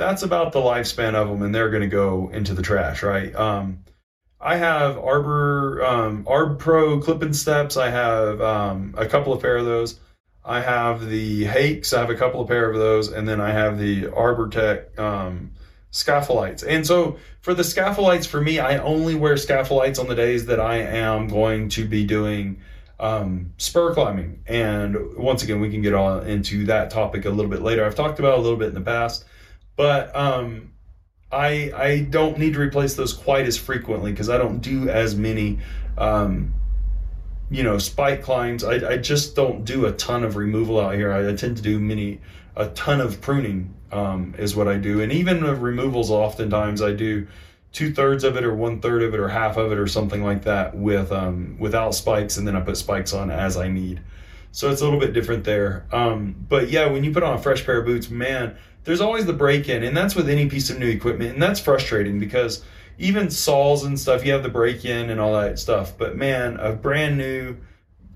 that's 0.00 0.22
about 0.22 0.52
the 0.52 0.58
lifespan 0.58 1.14
of 1.14 1.28
them 1.28 1.42
and 1.42 1.54
they're 1.54 1.68
going 1.68 1.82
to 1.82 1.86
go 1.88 2.30
into 2.32 2.54
the 2.54 2.62
trash, 2.62 3.02
right? 3.02 3.34
Um, 3.34 3.84
I 4.40 4.56
have 4.56 4.96
Arbor, 4.96 5.84
um, 5.84 6.24
Arb 6.24 6.58
Pro 6.58 6.98
clip-in 7.00 7.34
steps. 7.34 7.76
I 7.76 7.90
have 7.90 8.40
um, 8.40 8.94
a 8.96 9.06
couple 9.06 9.34
of 9.34 9.42
pair 9.42 9.58
of 9.58 9.66
those. 9.66 10.00
I 10.42 10.62
have 10.62 11.06
the 11.06 11.44
Haix. 11.44 11.92
I 11.92 12.00
have 12.00 12.08
a 12.08 12.14
couple 12.14 12.40
of 12.40 12.48
pair 12.48 12.70
of 12.70 12.78
those, 12.78 13.12
and 13.12 13.28
then 13.28 13.42
I 13.42 13.50
have 13.50 13.78
the 13.78 14.04
Arbortech 14.04 14.98
um, 14.98 15.52
Scafell 15.92 16.36
Lites. 16.36 16.62
And 16.62 16.86
so 16.86 17.18
for 17.42 17.52
the 17.52 17.62
Scafell 17.62 18.04
Lites, 18.04 18.26
for 18.26 18.40
me, 18.40 18.58
I 18.58 18.78
only 18.78 19.14
wear 19.14 19.34
Scapholites 19.34 19.98
on 19.98 20.08
the 20.08 20.14
days 20.14 20.46
that 20.46 20.58
I 20.58 20.76
am 20.78 21.28
going 21.28 21.68
to 21.70 21.86
be 21.86 22.06
doing 22.06 22.62
um, 22.98 23.52
spur 23.58 23.92
climbing. 23.92 24.42
And 24.46 25.16
once 25.18 25.42
again, 25.42 25.60
we 25.60 25.70
can 25.70 25.82
get 25.82 25.92
on 25.92 26.26
into 26.26 26.64
that 26.66 26.90
topic 26.90 27.26
a 27.26 27.30
little 27.30 27.50
bit 27.50 27.60
later. 27.60 27.84
I've 27.84 27.94
talked 27.94 28.18
about 28.18 28.38
a 28.38 28.40
little 28.40 28.58
bit 28.58 28.68
in 28.68 28.74
the 28.74 28.80
past, 28.80 29.26
but 29.80 30.14
um, 30.14 30.72
I 31.32 31.72
I 31.74 32.00
don't 32.10 32.38
need 32.38 32.52
to 32.52 32.60
replace 32.60 32.96
those 32.96 33.14
quite 33.14 33.46
as 33.46 33.56
frequently 33.56 34.10
because 34.10 34.28
I 34.28 34.36
don't 34.36 34.58
do 34.58 34.90
as 34.90 35.16
many. 35.16 35.60
Um, 35.96 36.52
you 37.50 37.62
know, 37.62 37.78
spike 37.78 38.22
climbs. 38.22 38.62
I, 38.62 38.74
I 38.90 38.96
just 38.98 39.34
don't 39.34 39.64
do 39.64 39.86
a 39.86 39.92
ton 39.92 40.22
of 40.22 40.36
removal 40.36 40.78
out 40.78 40.96
here. 40.96 41.10
I, 41.10 41.30
I 41.30 41.34
tend 41.34 41.56
to 41.56 41.62
do 41.62 41.80
many, 41.80 42.20
a 42.56 42.68
ton 42.68 43.00
of 43.00 43.22
pruning 43.22 43.74
um, 43.90 44.34
is 44.36 44.54
what 44.54 44.68
I 44.68 44.76
do. 44.76 45.00
And 45.00 45.10
even 45.12 45.42
the 45.42 45.54
removals, 45.54 46.10
oftentimes 46.10 46.82
I 46.82 46.92
do 46.92 47.26
two 47.72 47.94
thirds 47.94 48.22
of 48.22 48.36
it 48.36 48.44
or 48.44 48.54
one 48.54 48.82
third 48.82 49.02
of 49.02 49.14
it 49.14 49.18
or 49.18 49.28
half 49.28 49.56
of 49.56 49.72
it 49.72 49.78
or 49.78 49.86
something 49.86 50.22
like 50.22 50.42
that 50.42 50.76
with 50.76 51.10
um, 51.10 51.56
without 51.58 51.94
spikes, 51.94 52.36
and 52.36 52.46
then 52.46 52.54
I 52.54 52.60
put 52.60 52.76
spikes 52.76 53.14
on 53.14 53.30
as 53.30 53.56
I 53.56 53.68
need. 53.68 54.02
So 54.52 54.70
it's 54.70 54.82
a 54.82 54.84
little 54.84 55.00
bit 55.00 55.14
different 55.14 55.44
there. 55.44 55.86
Um, 55.90 56.34
but 56.48 56.70
yeah, 56.70 56.86
when 56.86 57.02
you 57.02 57.12
put 57.12 57.22
on 57.22 57.38
a 57.38 57.40
fresh 57.40 57.64
pair 57.64 57.78
of 57.78 57.86
boots, 57.86 58.10
man, 58.10 58.56
there's 58.84 59.00
always 59.00 59.26
the 59.26 59.32
break 59.32 59.68
in, 59.68 59.82
and 59.82 59.96
that's 59.96 60.14
with 60.14 60.28
any 60.28 60.48
piece 60.48 60.70
of 60.70 60.78
new 60.78 60.88
equipment, 60.88 61.34
and 61.34 61.42
that's 61.42 61.60
frustrating 61.60 62.18
because 62.18 62.64
even 62.98 63.30
saws 63.30 63.84
and 63.84 63.98
stuff, 63.98 64.24
you 64.24 64.32
have 64.32 64.42
the 64.42 64.48
break 64.48 64.84
in 64.84 65.10
and 65.10 65.20
all 65.20 65.32
that 65.32 65.58
stuff. 65.58 65.96
But 65.96 66.16
man, 66.16 66.58
a 66.58 66.72
brand 66.72 67.16
new, 67.16 67.56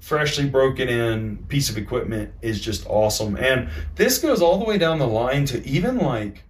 freshly 0.01 0.47
broken 0.47 0.89
in 0.89 1.39
piece 1.49 1.71
of 1.71 1.79
equipment 1.79 2.33
is 2.43 2.61
just 2.61 2.87
awesome. 2.87 3.37
And 3.37 3.71
this 3.97 4.19
goes 4.19 4.43
all 4.43 4.59
the 4.59 4.67
way 4.67 4.77
down 4.77 4.99
the 4.99 5.07
line 5.07 5.47
to 5.47 5.67
even 5.67 5.99
like 5.99 6.45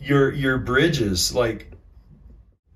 your 0.00 0.32
your 0.32 0.58
bridges, 0.58 1.34
like 1.34 1.72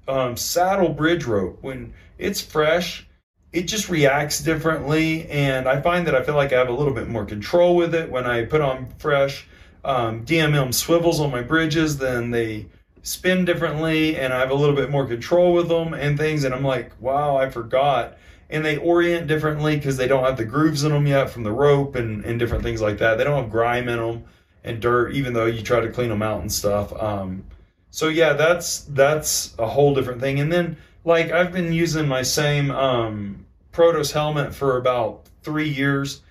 um, 0.06 0.36
saddle 0.36 0.90
bridge 0.90 1.24
rope. 1.24 1.58
When 1.60 1.92
it's 2.18 2.40
fresh, 2.40 3.06
it 3.52 3.62
just 3.62 3.88
reacts 3.88 4.40
differently. 4.40 5.28
And 5.28 5.68
I 5.68 5.80
find 5.80 6.06
that 6.06 6.14
I 6.14 6.22
feel 6.22 6.36
like 6.36 6.52
I 6.52 6.58
have 6.58 6.68
a 6.68 6.72
little 6.72 6.94
bit 6.94 7.08
more 7.08 7.24
control 7.24 7.74
with 7.74 7.94
it 7.94 8.10
when 8.10 8.26
I 8.26 8.44
put 8.44 8.60
on 8.60 8.88
fresh 8.98 9.48
um, 9.84 10.24
DMM 10.24 10.72
swivels 10.74 11.20
on 11.20 11.30
my 11.30 11.42
bridges. 11.42 11.98
Then 11.98 12.30
they 12.30 12.66
spin 13.02 13.44
differently 13.44 14.16
and 14.16 14.32
I 14.32 14.40
have 14.40 14.50
a 14.50 14.54
little 14.54 14.74
bit 14.74 14.90
more 14.90 15.06
control 15.06 15.54
with 15.54 15.68
them 15.68 15.94
and 15.94 16.18
things. 16.18 16.44
And 16.44 16.54
I'm 16.54 16.64
like, 16.64 16.92
wow, 17.00 17.36
I 17.36 17.48
forgot. 17.50 18.18
And 18.50 18.64
they 18.64 18.76
orient 18.76 19.26
differently 19.26 19.76
because 19.76 19.96
they 19.96 20.08
don't 20.08 20.24
have 20.24 20.36
the 20.36 20.44
grooves 20.44 20.84
in 20.84 20.92
them 20.92 21.06
yet 21.06 21.30
from 21.30 21.44
the 21.44 21.52
rope 21.52 21.94
and, 21.94 22.24
and 22.24 22.38
different 22.38 22.64
things 22.64 22.80
like 22.80 22.98
that. 22.98 23.16
They 23.16 23.24
don't 23.24 23.42
have 23.42 23.50
grime 23.50 23.88
in 23.88 23.98
them 23.98 24.24
and 24.64 24.80
dirt, 24.80 25.12
even 25.12 25.32
though 25.32 25.46
you 25.46 25.62
try 25.62 25.80
to 25.80 25.90
clean 25.90 26.08
them 26.08 26.22
out 26.22 26.40
and 26.40 26.52
stuff. 26.52 26.92
Um, 27.00 27.44
so 27.90 28.08
yeah, 28.08 28.34
that's 28.34 28.80
that's 28.90 29.54
a 29.58 29.66
whole 29.66 29.94
different 29.94 30.20
thing. 30.20 30.40
And 30.40 30.52
then 30.52 30.76
like 31.04 31.30
I've 31.30 31.52
been 31.52 31.72
using 31.72 32.06
my 32.06 32.22
same 32.22 32.70
um, 32.70 33.46
Protos 33.72 34.12
helmet 34.12 34.54
for 34.54 34.76
about 34.76 35.26
three 35.42 35.68
years, 35.68 36.22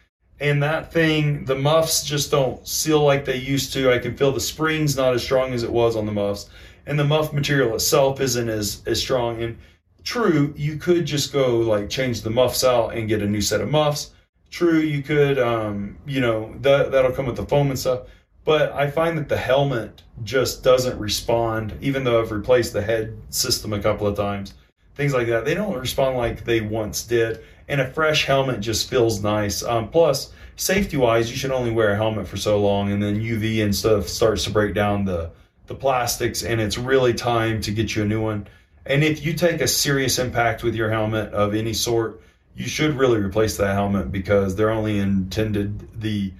and 0.42 0.64
that 0.64 0.94
thing, 0.94 1.44
the 1.46 1.56
muffs 1.56 2.04
just 2.04 2.32
don't 2.32 2.66
seal 2.68 3.04
like 3.04 3.26
they 3.26 3.36
used 3.36 3.74
to. 3.74 3.92
I 3.92 4.00
can 4.00 4.16
feel 4.16 4.32
the 4.32 4.40
springs 4.40 4.96
not 4.96 5.14
as 5.14 5.24
strong 5.24 5.54
as 5.54 5.64
it 5.64 5.72
was 5.72 5.96
on 5.96 6.06
the 6.06 6.12
muffs, 6.12 6.50
and 6.86 6.98
the 6.98 7.04
muff 7.04 7.34
material 7.34 7.76
itself 7.76 8.22
isn't 8.22 8.50
as 8.50 8.82
as 8.86 9.00
strong. 9.00 9.42
And 9.42 9.58
true, 10.04 10.54
you 10.56 10.78
could 10.78 11.06
just 11.06 11.34
go 11.34 11.58
like 11.58 11.90
change 11.90 12.22
the 12.22 12.30
muffs 12.30 12.64
out 12.64 12.96
and 12.96 13.10
get 13.10 13.22
a 13.22 13.28
new 13.28 13.42
set 13.42 13.62
of 13.62 13.70
muffs. 13.70 14.12
True, 14.50 14.80
you 14.80 15.04
could, 15.04 15.38
um, 15.38 15.98
you 16.08 16.22
know, 16.22 16.56
that 16.62 16.92
that'll 16.92 17.12
come 17.12 17.26
with 17.26 17.36
the 17.36 17.46
foam 17.46 17.70
and 17.70 17.78
stuff. 17.78 18.02
But 18.46 18.72
I 18.72 18.90
find 18.90 19.18
that 19.18 19.30
the 19.30 19.38
helmet 19.38 20.02
just 20.24 20.64
doesn't 20.64 20.98
respond, 20.98 21.78
even 21.82 22.04
though 22.04 22.22
I've 22.22 22.32
replaced 22.32 22.74
the 22.74 22.82
head 22.82 23.16
system 23.30 23.74
a 23.74 23.80
couple 23.80 24.08
of 24.08 24.16
times. 24.16 24.54
Things 24.96 25.14
like 25.14 25.28
that, 25.28 25.46
they 25.46 25.54
don't 25.54 25.78
respond 25.78 26.18
like 26.18 26.46
they 26.46 26.62
once 26.62 27.04
did 27.04 27.42
and 27.70 27.80
a 27.80 27.88
fresh 27.88 28.26
helmet 28.26 28.60
just 28.60 28.90
feels 28.90 29.22
nice. 29.24 29.64
Um, 29.64 29.90
plus, 29.90 30.34
safety 30.56 30.98
wise, 30.98 31.32
you 31.32 31.38
should 31.38 31.52
only 31.52 31.72
wear 31.72 31.92
a 31.92 31.96
helmet 31.96 32.28
for 32.28 32.36
so 32.36 32.60
long, 32.60 32.92
and 32.92 33.02
then 33.02 33.22
UV 33.22 33.64
and 33.64 33.74
stuff 33.74 34.10
starts 34.10 34.44
to 34.46 34.50
break 34.50 34.74
down 34.74 35.06
the 35.06 35.32
the 35.68 35.76
plastics, 35.76 36.44
and 36.44 36.60
it's 36.60 36.80
really 36.80 37.14
time 37.14 37.62
to 37.62 37.72
get 37.72 37.96
you 37.96 38.02
a 38.02 38.06
new 38.06 38.22
one. 38.22 38.48
And 38.88 39.04
if 39.04 39.24
you 39.24 39.34
take 39.34 39.62
a 39.62 39.68
serious 39.68 40.18
impact 40.18 40.64
with 40.64 40.74
your 40.74 40.90
helmet 40.90 41.32
of 41.32 41.54
any 41.54 41.74
sort, 41.74 42.24
you 42.56 42.66
should 42.66 42.96
really 42.96 43.20
replace 43.20 43.56
that 43.58 43.76
helmet 43.76 44.12
because 44.12 44.56
they're 44.56 44.72
only 44.72 44.98
intended 44.98 46.02
the 46.02 46.34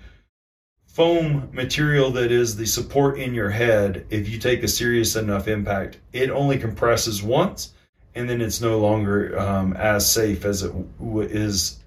foam 0.88 1.48
material 1.54 2.10
that 2.10 2.32
is 2.32 2.56
the 2.56 2.66
support 2.66 3.20
in 3.20 3.36
your 3.36 3.52
head. 3.52 4.08
If 4.10 4.28
you 4.28 4.40
take 4.40 4.64
a 4.64 4.68
serious 4.68 5.16
enough 5.16 5.48
impact, 5.48 6.00
it 6.12 6.32
only 6.32 6.58
compresses 6.58 7.22
once 7.22 7.74
and 8.16 8.30
then 8.30 8.42
it's 8.42 8.62
no 8.62 8.80
longer 8.80 9.38
um, 9.40 9.74
as 9.74 10.10
safe 10.12 10.46
as 10.46 10.64
it 10.64 10.72
w- 11.00 11.28
is 11.28 11.80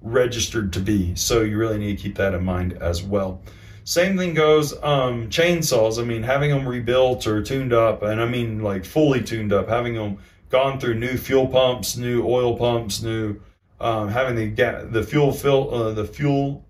registered 0.00 0.72
to 0.74 0.80
be. 0.80 1.14
So 1.14 1.42
you 1.42 1.58
really 1.58 1.78
need 1.78 1.96
to 1.96 2.02
keep 2.02 2.16
that 2.16 2.34
in 2.34 2.44
mind 2.44 2.74
as 2.74 3.02
well. 3.02 3.42
Same 3.84 4.16
thing 4.16 4.34
goes 4.34 4.72
um, 4.82 5.28
chainsaws. 5.28 6.00
I 6.00 6.04
mean, 6.04 6.22
having 6.22 6.50
them 6.50 6.66
rebuilt 6.66 7.26
or 7.26 7.42
tuned 7.42 7.72
up, 7.72 8.02
and 8.02 8.20
I 8.20 8.26
mean 8.26 8.62
like 8.62 8.84
fully 8.84 9.22
tuned 9.22 9.52
up, 9.52 9.68
having 9.68 9.94
them 9.94 10.18
gone 10.48 10.80
through 10.80 10.94
new 10.94 11.16
fuel 11.16 11.46
pumps, 11.46 11.96
new 11.96 12.26
oil 12.26 12.56
pumps, 12.56 13.02
new 13.02 13.40
um, 13.80 14.08
having 14.08 14.36
the 14.36 14.48
ga- 14.48 14.86
the 14.86 15.02
fuel 15.02 15.32
fill 15.32 15.72
uh, 15.72 15.92
the 15.92 16.04
fuel 16.04 16.64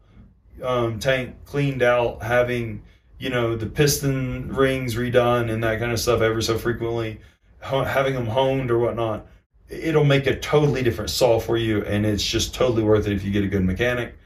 um, 0.62 0.99
tank 0.99 1.37
cleaned 1.45 1.83
out, 1.83 2.23
having 2.23 2.83
you 3.19 3.31
know 3.31 3.57
the 3.57 3.66
piston 3.66 4.53
rings 4.53 4.95
redone 4.95 5.51
and 5.51 5.64
that 5.64 5.79
kind 5.79 5.92
of 5.92 6.01
stuff 6.01 6.21
ever 6.21 6.42
so 6.42 6.59
frequently, 6.59 7.21
having 7.61 8.14
them 8.14 8.27
honed 8.27 8.71
or 8.71 8.79
whatnot. 8.79 9.27
It'll 9.69 10.05
make 10.05 10.27
a 10.27 10.38
totally 10.38 10.83
different 10.83 11.11
saw 11.11 11.40
for 11.40 11.57
you, 11.57 11.85
and 11.85 12.07
it's 12.07 12.25
just 12.25 12.55
totally 12.55 12.85
worth 12.85 13.07
it 13.07 13.12
if 13.12 13.25
you 13.25 13.33
get 13.33 13.45
a 13.45 13.49
good 13.49 13.64
mechanic. 13.64 14.16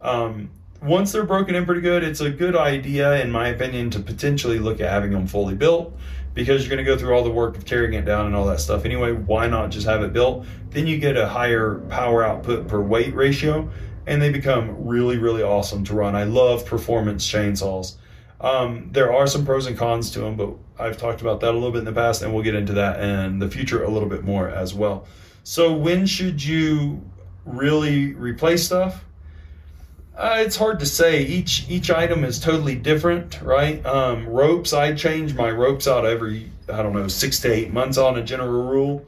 Um, 0.00 0.50
once 0.82 1.12
they're 1.12 1.24
broken 1.24 1.54
in 1.54 1.66
pretty 1.66 1.80
good, 1.80 2.02
it's 2.02 2.20
a 2.20 2.30
good 2.30 2.56
idea, 2.56 3.20
in 3.22 3.30
my 3.30 3.48
opinion, 3.48 3.90
to 3.90 4.00
potentially 4.00 4.58
look 4.58 4.80
at 4.80 4.90
having 4.90 5.10
them 5.12 5.26
fully 5.26 5.54
built 5.54 5.94
because 6.32 6.62
you're 6.62 6.74
going 6.74 6.84
to 6.84 6.90
go 6.90 6.98
through 6.98 7.14
all 7.14 7.24
the 7.24 7.30
work 7.30 7.56
of 7.56 7.64
tearing 7.64 7.94
it 7.94 8.04
down 8.04 8.26
and 8.26 8.34
all 8.34 8.46
that 8.46 8.60
stuff 8.60 8.84
anyway. 8.84 9.12
Why 9.12 9.46
not 9.46 9.70
just 9.70 9.86
have 9.86 10.02
it 10.02 10.12
built? 10.12 10.46
Then 10.70 10.86
you 10.86 10.98
get 10.98 11.16
a 11.16 11.26
higher 11.26 11.76
power 11.88 12.22
output 12.22 12.68
per 12.68 12.80
weight 12.80 13.14
ratio, 13.14 13.70
and 14.06 14.22
they 14.22 14.30
become 14.30 14.86
really, 14.86 15.18
really 15.18 15.42
awesome 15.42 15.84
to 15.84 15.94
run. 15.94 16.14
I 16.14 16.24
love 16.24 16.64
performance 16.64 17.30
chainsaws. 17.30 17.96
Um, 18.40 18.88
there 18.92 19.12
are 19.12 19.26
some 19.26 19.44
pros 19.44 19.66
and 19.66 19.76
cons 19.76 20.10
to 20.12 20.20
them, 20.20 20.36
but 20.36 20.54
I've 20.78 20.96
talked 20.96 21.20
about 21.20 21.40
that 21.40 21.50
a 21.50 21.52
little 21.52 21.72
bit 21.72 21.80
in 21.80 21.84
the 21.84 21.92
past, 21.92 22.22
and 22.22 22.32
we'll 22.32 22.42
get 22.42 22.54
into 22.54 22.72
that 22.74 23.00
in 23.00 23.38
the 23.38 23.50
future 23.50 23.84
a 23.84 23.90
little 23.90 24.08
bit 24.08 24.24
more 24.24 24.48
as 24.48 24.72
well. 24.72 25.06
So, 25.44 25.72
when 25.72 26.06
should 26.06 26.42
you 26.42 27.02
really 27.44 28.14
replace 28.14 28.64
stuff? 28.64 29.04
Uh, 30.16 30.36
it's 30.38 30.56
hard 30.56 30.78
to 30.80 30.86
say. 30.86 31.22
Each 31.22 31.68
each 31.68 31.90
item 31.90 32.24
is 32.24 32.38
totally 32.38 32.74
different, 32.74 33.40
right? 33.40 33.84
Um, 33.86 34.26
ropes, 34.26 34.72
I 34.72 34.94
change 34.94 35.34
my 35.34 35.50
ropes 35.50 35.86
out 35.86 36.04
every 36.04 36.50
I 36.68 36.82
don't 36.82 36.92
know 36.92 37.08
six 37.08 37.40
to 37.40 37.52
eight 37.52 37.72
months 37.72 37.96
on 37.96 38.18
a 38.18 38.22
general 38.22 38.68
rule 38.70 39.06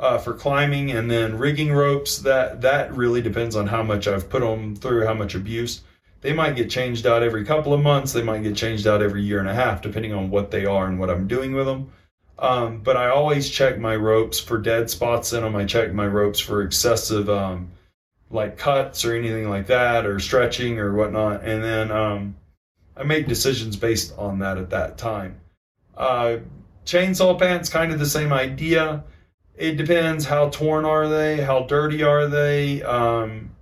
uh, 0.00 0.18
for 0.18 0.32
climbing, 0.32 0.90
and 0.90 1.10
then 1.10 1.36
rigging 1.36 1.72
ropes. 1.72 2.18
That 2.18 2.62
that 2.62 2.94
really 2.94 3.20
depends 3.20 3.56
on 3.56 3.66
how 3.66 3.82
much 3.82 4.08
I've 4.08 4.30
put 4.30 4.40
them 4.40 4.74
through, 4.76 5.06
how 5.06 5.14
much 5.14 5.34
abuse. 5.34 5.82
They 6.24 6.32
might 6.32 6.56
get 6.56 6.70
changed 6.70 7.06
out 7.06 7.22
every 7.22 7.44
couple 7.44 7.72
of 7.72 7.82
months. 7.82 8.12
They 8.12 8.22
might 8.22 8.42
get 8.42 8.56
changed 8.56 8.88
out 8.88 9.02
every 9.02 9.22
year 9.22 9.38
and 9.38 9.48
a 9.48 9.54
half, 9.54 9.82
depending 9.82 10.12
on 10.12 10.30
what 10.30 10.50
they 10.50 10.64
are 10.64 10.86
and 10.86 10.98
what 10.98 11.10
I'm 11.10 11.28
doing 11.28 11.54
with 11.54 11.66
them. 11.66 11.92
Um, 12.38 12.80
but 12.80 12.96
I 12.96 13.10
always 13.10 13.48
check 13.48 13.78
my 13.78 13.94
ropes 13.94 14.40
for 14.40 14.58
dead 14.58 14.90
spots 14.90 15.32
in 15.32 15.42
them. 15.42 15.54
I 15.54 15.64
check 15.66 15.92
my 15.92 16.06
ropes 16.06 16.40
for 16.40 16.62
excessive. 16.62 17.30
Um, 17.30 17.70
like 18.30 18.58
cuts 18.58 19.04
or 19.04 19.14
anything 19.14 19.48
like 19.48 19.68
that 19.68 20.04
or 20.04 20.18
stretching 20.18 20.78
or 20.78 20.92
whatnot 20.94 21.44
and 21.44 21.62
then 21.62 21.90
um, 21.90 22.36
i 22.96 23.02
make 23.02 23.28
decisions 23.28 23.76
based 23.76 24.12
on 24.18 24.40
that 24.40 24.58
at 24.58 24.70
that 24.70 24.98
time 24.98 25.40
uh, 25.96 26.36
chainsaw 26.84 27.38
pants 27.38 27.68
kind 27.68 27.92
of 27.92 27.98
the 27.98 28.06
same 28.06 28.32
idea 28.32 29.04
it 29.56 29.76
depends 29.76 30.24
how 30.24 30.48
torn 30.48 30.84
are 30.84 31.08
they 31.08 31.40
how 31.40 31.60
dirty 31.60 32.02
are 32.02 32.26
they 32.26 32.82
um, 32.82 33.53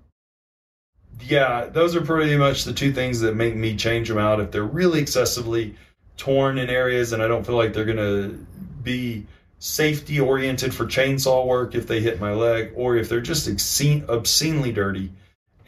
yeah 1.23 1.67
those 1.67 1.95
are 1.97 2.01
pretty 2.01 2.37
much 2.37 2.65
the 2.65 2.73
two 2.73 2.93
things 2.93 3.21
that 3.21 3.35
make 3.35 3.55
me 3.55 3.77
change 3.77 4.09
them 4.09 4.19
out 4.19 4.41
if 4.41 4.51
they're 4.51 4.65
really 4.65 5.01
excessively 5.01 5.75
torn 6.17 6.59
in 6.59 6.69
areas 6.69 7.13
and 7.13 7.23
i 7.23 7.29
don't 7.29 7.45
feel 7.45 7.57
like 7.57 7.73
they're 7.73 7.85
going 7.85 7.97
to 7.97 8.47
be 8.83 9.27
safety 9.63 10.19
oriented 10.19 10.75
for 10.75 10.87
chainsaw 10.87 11.47
work 11.47 11.77
if 11.77 11.87
they 11.87 12.01
hit 12.01 12.21
my 12.21 12.33
leg, 12.33 12.73
or 12.75 12.97
if 12.97 13.09
they're 13.09 13.21
just 13.21 13.47
obscene, 13.47 14.05
obscenely 14.09 14.73
dirty 14.73 15.13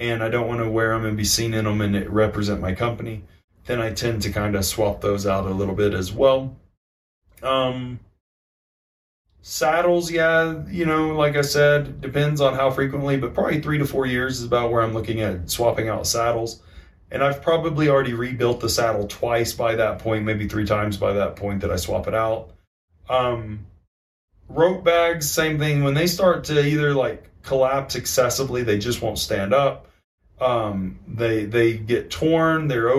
and 0.01 0.21
I 0.21 0.29
don't 0.29 0.49
want 0.49 0.61
to 0.61 0.69
wear 0.69 0.93
them 0.93 1.05
and 1.05 1.17
be 1.17 1.23
seen 1.23 1.55
in 1.55 1.65
them 1.65 1.81
and 1.81 2.11
represent 2.11 2.61
my 2.61 2.75
company, 2.75 3.23
then 3.67 3.81
I 3.81 3.93
tend 3.93 4.23
to 4.23 4.33
kind 4.33 4.57
of 4.57 4.65
swap 4.65 5.01
those 5.01 5.29
out 5.29 5.47
a 5.47 5.55
little 5.55 5.77
bit 5.77 5.95
as 5.95 6.13
well. 6.13 6.57
Um, 7.41 8.01
saddles, 9.47 10.11
yeah, 10.11 10.65
you 10.69 10.87
know, 10.87 11.15
like 11.15 11.37
I 11.37 11.43
said, 11.43 12.01
depends 12.01 12.41
on 12.41 12.55
how 12.55 12.71
frequently, 12.71 13.19
but 13.19 13.35
probably 13.35 13.61
three 13.61 13.77
to 13.77 13.85
four 13.85 14.07
years 14.07 14.39
is 14.39 14.47
about 14.47 14.73
where 14.73 14.81
I'm 14.81 14.95
looking 14.95 15.21
at 15.21 15.51
swapping 15.51 15.89
out 15.89 16.07
saddles. 16.07 16.63
And 17.11 17.23
I've 17.23 17.43
probably 17.43 17.89
already 17.89 18.15
rebuilt 18.15 18.61
the 18.61 18.71
saddle 18.71 19.07
twice 19.07 19.53
by 19.53 19.75
that 19.77 19.99
point, 19.99 20.25
maybe 20.25 20.49
three 20.49 20.65
times 20.65 20.97
by 20.97 21.13
that 21.13 21.37
point 21.37 21.61
that 21.61 21.71
I 21.71 21.77
swap 21.77 22.09
it 22.09 22.15
out. 22.15 22.53
Um, 23.11 23.67
rope 24.49 24.83
bags 24.83 25.31
same 25.31 25.59
thing 25.59 25.85
when 25.85 25.95
they 25.95 26.07
start 26.07 26.45
to 26.45 26.67
either 26.67 26.95
like 26.95 27.31
collapse 27.43 27.95
excessively 27.95 28.63
they 28.63 28.79
just 28.79 29.03
won't 29.03 29.19
stand 29.19 29.53
up 29.53 29.89
um, 30.41 30.99
they 31.07 31.45
they 31.45 31.79
get 31.79 32.11
torn 32.11 32.69
they're 32.69 32.91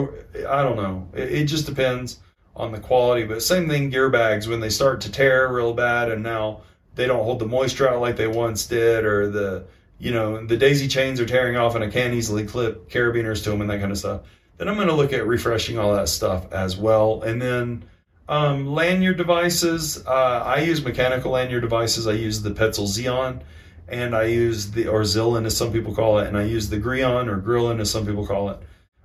i 0.47 0.63
don't 0.63 0.75
know 0.75 1.07
it, 1.13 1.31
it, 1.31 1.45
just 1.45 1.65
depends 1.65 2.19
on 2.55 2.71
the 2.71 2.79
quality 2.79 3.23
but 3.23 3.41
same 3.41 3.67
thing 3.67 3.89
gear 3.89 4.09
bags 4.09 4.47
when 4.47 4.59
they 4.59 4.69
start 4.69 5.01
to 5.01 5.11
tear 5.11 5.51
real 5.51 5.73
bad 5.73 6.09
and 6.09 6.23
now 6.23 6.61
they 6.95 7.05
don't 7.05 7.23
hold 7.23 7.39
the 7.39 7.47
moisture 7.47 7.89
out 7.89 8.01
like 8.01 8.15
they 8.15 8.27
once 8.27 8.65
did 8.65 9.05
or 9.05 9.29
the 9.29 9.65
you 9.99 10.11
know 10.11 10.45
the 10.45 10.57
daisy 10.57 10.87
chains 10.87 11.19
are 11.19 11.25
tearing 11.25 11.57
off 11.57 11.75
and 11.75 11.83
i 11.83 11.89
can't 11.89 12.13
easily 12.13 12.45
clip 12.45 12.89
carabiners 12.89 13.43
to 13.43 13.49
them 13.49 13.61
and 13.61 13.69
that 13.69 13.79
kind 13.79 13.91
of 13.91 13.97
stuff 13.97 14.21
then 14.57 14.67
i'm 14.67 14.75
going 14.75 14.87
to 14.87 14.93
look 14.93 15.13
at 15.13 15.27
refreshing 15.27 15.77
all 15.77 15.93
that 15.93 16.07
stuff 16.09 16.51
as 16.51 16.77
well 16.77 17.21
and 17.23 17.41
then 17.41 17.83
um, 18.27 18.65
lanyard 18.65 19.17
devices, 19.17 20.05
uh, 20.05 20.43
I 20.45 20.61
use 20.61 20.83
mechanical 20.83 21.31
lanyard 21.31 21.61
devices. 21.61 22.07
I 22.07 22.13
use 22.13 22.41
the 22.41 22.51
Petzl 22.51 22.87
Zeon, 22.87 23.41
and 23.87 24.15
I 24.15 24.23
use 24.25 24.71
the 24.71 24.87
or 24.87 25.01
Zillin 25.01 25.45
as 25.45 25.55
some 25.55 25.71
people 25.71 25.93
call 25.93 26.19
it, 26.19 26.27
and 26.27 26.37
I 26.37 26.43
use 26.43 26.69
the 26.69 26.79
Greon 26.79 27.27
or 27.27 27.39
Grillin 27.39 27.79
as 27.79 27.91
some 27.91 28.05
people 28.05 28.25
call 28.25 28.49
it. 28.49 28.59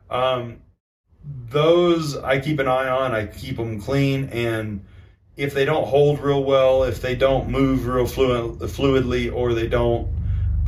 Um, 0.09 0.63
those 1.25 2.17
I 2.17 2.41
keep 2.41 2.59
an 2.59 2.69
eye 2.69 2.89
on. 2.89 3.13
I 3.13 3.27
keep 3.27 3.57
them 3.57 3.81
clean, 3.81 4.29
and 4.31 4.85
if 5.37 5.55
they 5.55 5.65
don't 5.65 5.87
hold 5.87 6.21
real 6.21 6.45
well, 6.45 6.85
if 6.85 7.01
they 7.01 7.15
don't 7.15 7.49
move 7.49 7.87
real 7.87 8.07
fluid, 8.07 8.59
fluidly, 8.61 9.33
or 9.33 9.55
they 9.55 9.67
don't, 9.67 10.09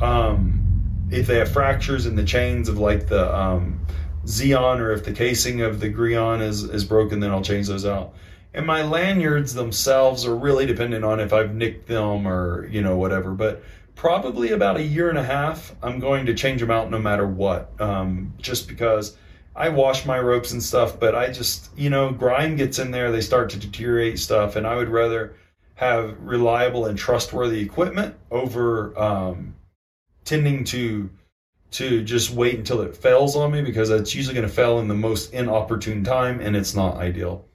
um, 0.00 1.08
if 1.10 1.26
they 1.26 1.38
have 1.38 1.52
fractures 1.52 2.06
in 2.06 2.16
the 2.16 2.24
chains 2.24 2.68
of 2.68 2.78
like 2.78 3.08
the 3.08 3.34
um, 3.34 3.84
Zeon, 4.24 4.78
or 4.80 4.92
if 4.92 5.04
the 5.04 5.12
casing 5.12 5.62
of 5.62 5.80
the 5.80 5.90
Greon 5.90 6.40
is 6.40 6.64
is 6.64 6.84
broken, 6.84 7.20
then 7.20 7.30
I'll 7.30 7.42
change 7.42 7.68
those 7.68 7.86
out. 7.86 8.14
And 8.54 8.66
my 8.66 8.82
lanyards 8.82 9.54
themselves 9.54 10.26
are 10.26 10.36
really 10.36 10.66
dependent 10.66 11.04
on 11.04 11.20
if 11.20 11.32
I've 11.32 11.54
nicked 11.54 11.88
them 11.88 12.28
or, 12.28 12.66
you 12.66 12.82
know, 12.82 12.98
whatever. 12.98 13.30
But 13.30 13.62
probably 13.94 14.50
about 14.50 14.76
a 14.76 14.82
year 14.82 15.08
and 15.08 15.16
a 15.16 15.22
half, 15.22 15.74
I'm 15.82 16.00
going 16.00 16.26
to 16.26 16.34
change 16.34 16.60
them 16.60 16.70
out 16.70 16.90
no 16.90 16.98
matter 16.98 17.26
what. 17.26 17.72
Um, 17.80 18.34
just 18.38 18.68
because 18.68 19.16
I 19.54 19.68
wash 19.68 20.06
my 20.06 20.18
ropes 20.18 20.52
and 20.52 20.62
stuff, 20.62 20.98
but 20.98 21.14
I 21.14 21.30
just, 21.30 21.70
you 21.76 21.90
know, 21.90 22.10
grime 22.10 22.56
gets 22.56 22.78
in 22.78 22.90
there, 22.90 23.12
they 23.12 23.20
start 23.20 23.50
to 23.50 23.58
deteriorate 23.58 24.18
stuff. 24.18 24.56
And 24.56 24.66
I 24.66 24.76
would 24.76 24.88
rather 24.88 25.34
have 25.74 26.16
reliable 26.20 26.86
and 26.86 26.98
trustworthy 26.98 27.60
equipment 27.60 28.14
over 28.30 28.98
um, 28.98 29.54
tending 30.24 30.64
to 30.64 31.10
to 31.72 32.04
just 32.04 32.30
wait 32.30 32.58
until 32.58 32.82
it 32.82 32.94
fails 32.94 33.34
on 33.34 33.50
me 33.50 33.62
because 33.62 33.88
it's 33.88 34.14
usually 34.14 34.34
going 34.34 34.46
to 34.46 34.54
fail 34.54 34.78
in 34.78 34.88
the 34.88 34.94
most 34.94 35.32
inopportune 35.32 36.04
time 36.04 36.38
and 36.38 36.54
it's 36.54 36.74
not 36.74 36.96
ideal. 36.96 37.46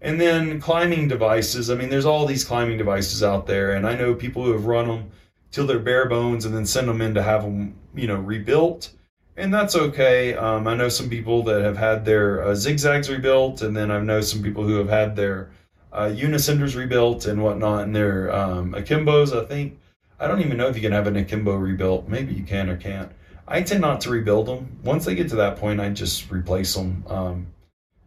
And 0.00 0.20
then 0.20 0.60
climbing 0.60 1.08
devices. 1.08 1.68
I 1.68 1.74
mean, 1.74 1.88
there's 1.88 2.04
all 2.04 2.26
these 2.26 2.44
climbing 2.44 2.78
devices 2.78 3.24
out 3.24 3.46
there, 3.46 3.72
and 3.72 3.84
I 3.86 3.96
know 3.96 4.14
people 4.14 4.44
who 4.44 4.52
have 4.52 4.66
run 4.66 4.86
them 4.86 5.10
till 5.50 5.66
they're 5.66 5.78
bare 5.78 6.08
bones 6.08 6.44
and 6.44 6.54
then 6.54 6.66
send 6.66 6.86
them 6.86 7.00
in 7.00 7.14
to 7.14 7.22
have 7.22 7.42
them, 7.42 7.74
you 7.94 8.06
know, 8.06 8.16
rebuilt. 8.16 8.90
And 9.36 9.52
that's 9.52 9.76
okay. 9.76 10.34
Um, 10.34 10.66
I 10.66 10.74
know 10.74 10.88
some 10.88 11.10
people 11.10 11.42
that 11.44 11.62
have 11.62 11.76
had 11.76 12.04
their 12.04 12.42
uh, 12.42 12.54
zigzags 12.54 13.10
rebuilt, 13.10 13.60
and 13.60 13.76
then 13.76 13.90
I 13.90 14.00
know 14.00 14.22
some 14.22 14.42
people 14.42 14.64
who 14.64 14.76
have 14.76 14.88
had 14.88 15.14
their 15.14 15.50
uh, 15.92 16.14
rebuilt 16.14 17.26
and 17.26 17.42
whatnot, 17.42 17.84
and 17.84 17.94
their 17.94 18.34
um, 18.34 18.72
akimbos. 18.72 19.38
I 19.38 19.44
think 19.46 19.78
I 20.18 20.26
don't 20.26 20.40
even 20.40 20.56
know 20.56 20.68
if 20.68 20.76
you 20.76 20.82
can 20.82 20.92
have 20.92 21.06
an 21.06 21.16
akimbo 21.16 21.54
rebuilt. 21.54 22.08
Maybe 22.08 22.32
you 22.32 22.44
can 22.44 22.70
or 22.70 22.76
can't. 22.76 23.12
I 23.46 23.62
tend 23.62 23.82
not 23.82 24.00
to 24.02 24.10
rebuild 24.10 24.46
them. 24.46 24.78
Once 24.82 25.04
they 25.04 25.14
get 25.14 25.28
to 25.28 25.36
that 25.36 25.56
point, 25.56 25.80
I 25.80 25.90
just 25.90 26.30
replace 26.30 26.74
them. 26.74 27.04
Um, 27.06 27.46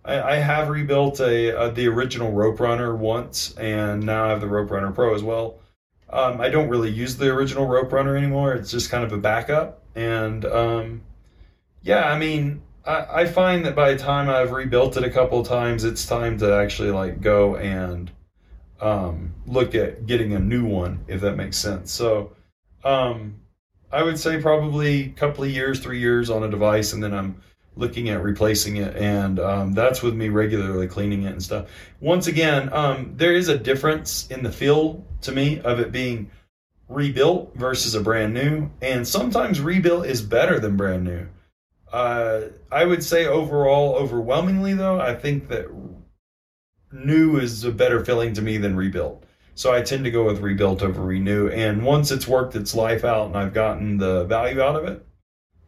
I, 0.03 0.21
I 0.21 0.35
have 0.35 0.69
rebuilt 0.69 1.19
a, 1.19 1.49
a, 1.49 1.71
the 1.71 1.87
original 1.87 2.31
Rope 2.31 2.59
Runner 2.59 2.95
once, 2.95 3.55
and 3.55 4.03
now 4.03 4.25
I 4.25 4.29
have 4.29 4.41
the 4.41 4.47
Rope 4.47 4.71
Runner 4.71 4.91
Pro 4.91 5.13
as 5.13 5.23
well. 5.23 5.59
Um, 6.09 6.41
I 6.41 6.49
don't 6.49 6.69
really 6.69 6.89
use 6.89 7.17
the 7.17 7.29
original 7.29 7.67
Rope 7.67 7.91
Runner 7.91 8.17
anymore. 8.17 8.53
It's 8.53 8.71
just 8.71 8.89
kind 8.89 9.03
of 9.03 9.13
a 9.13 9.17
backup, 9.17 9.83
and 9.95 10.43
um, 10.45 11.01
yeah, 11.81 12.11
I 12.11 12.17
mean, 12.17 12.61
I, 12.85 13.21
I 13.21 13.25
find 13.25 13.65
that 13.65 13.75
by 13.75 13.93
the 13.93 13.99
time 13.99 14.29
I've 14.29 14.51
rebuilt 14.51 14.97
it 14.97 15.03
a 15.03 15.09
couple 15.09 15.39
of 15.39 15.47
times, 15.47 15.83
it's 15.83 16.05
time 16.05 16.37
to 16.39 16.53
actually 16.53 16.91
like 16.91 17.21
go 17.21 17.55
and 17.55 18.11
um, 18.81 19.33
look 19.45 19.75
at 19.75 20.05
getting 20.05 20.33
a 20.33 20.39
new 20.39 20.65
one, 20.65 21.03
if 21.07 21.21
that 21.21 21.35
makes 21.35 21.57
sense. 21.57 21.91
So, 21.91 22.35
um, 22.83 23.35
I 23.91 24.03
would 24.03 24.19
say 24.19 24.39
probably 24.39 25.05
a 25.05 25.09
couple 25.09 25.43
of 25.43 25.49
years, 25.49 25.79
three 25.79 25.99
years 25.99 26.29
on 26.29 26.43
a 26.43 26.49
device, 26.49 26.93
and 26.93 27.03
then 27.03 27.13
I'm 27.13 27.41
looking 27.75 28.09
at 28.09 28.21
replacing 28.21 28.77
it, 28.77 28.95
and 28.95 29.39
um, 29.39 29.73
that's 29.73 30.03
with 30.03 30.13
me 30.13 30.29
regularly 30.29 30.87
cleaning 30.87 31.23
it 31.23 31.31
and 31.31 31.43
stuff. 31.43 31.67
Once 31.99 32.27
again, 32.27 32.71
um, 32.73 33.13
there 33.15 33.33
is 33.33 33.47
a 33.47 33.57
difference 33.57 34.27
in 34.27 34.43
the 34.43 34.51
feel 34.51 35.03
to 35.21 35.31
me 35.31 35.59
of 35.61 35.79
it 35.79 35.91
being 35.91 36.29
rebuilt 36.87 37.51
versus 37.55 37.95
a 37.95 38.01
brand 38.01 38.33
new, 38.33 38.69
and 38.81 39.07
sometimes 39.07 39.59
rebuilt 39.59 40.05
is 40.05 40.21
better 40.21 40.59
than 40.59 40.77
brand 40.77 41.03
new. 41.03 41.27
Uh, 41.91 42.41
I 42.71 42.85
would 42.85 43.03
say 43.03 43.25
overall, 43.25 43.95
overwhelmingly 43.95 44.73
though, 44.73 44.99
I 44.99 45.15
think 45.15 45.47
that 45.49 45.67
new 46.91 47.37
is 47.37 47.63
a 47.63 47.71
better 47.71 48.03
feeling 48.03 48.33
to 48.33 48.41
me 48.41 48.57
than 48.57 48.75
rebuilt. 48.75 49.23
So 49.55 49.73
I 49.73 49.81
tend 49.81 50.05
to 50.05 50.11
go 50.11 50.23
with 50.25 50.39
rebuilt 50.39 50.81
over 50.81 51.03
renew. 51.03 51.49
And 51.49 51.83
once 51.83 52.11
it's 52.11 52.27
worked 52.27 52.55
its 52.55 52.75
life 52.75 53.03
out 53.03 53.27
and 53.27 53.37
I've 53.37 53.53
gotten 53.53 53.97
the 53.97 54.23
value 54.25 54.61
out 54.61 54.75
of 54.75 54.85
it, 54.85 55.05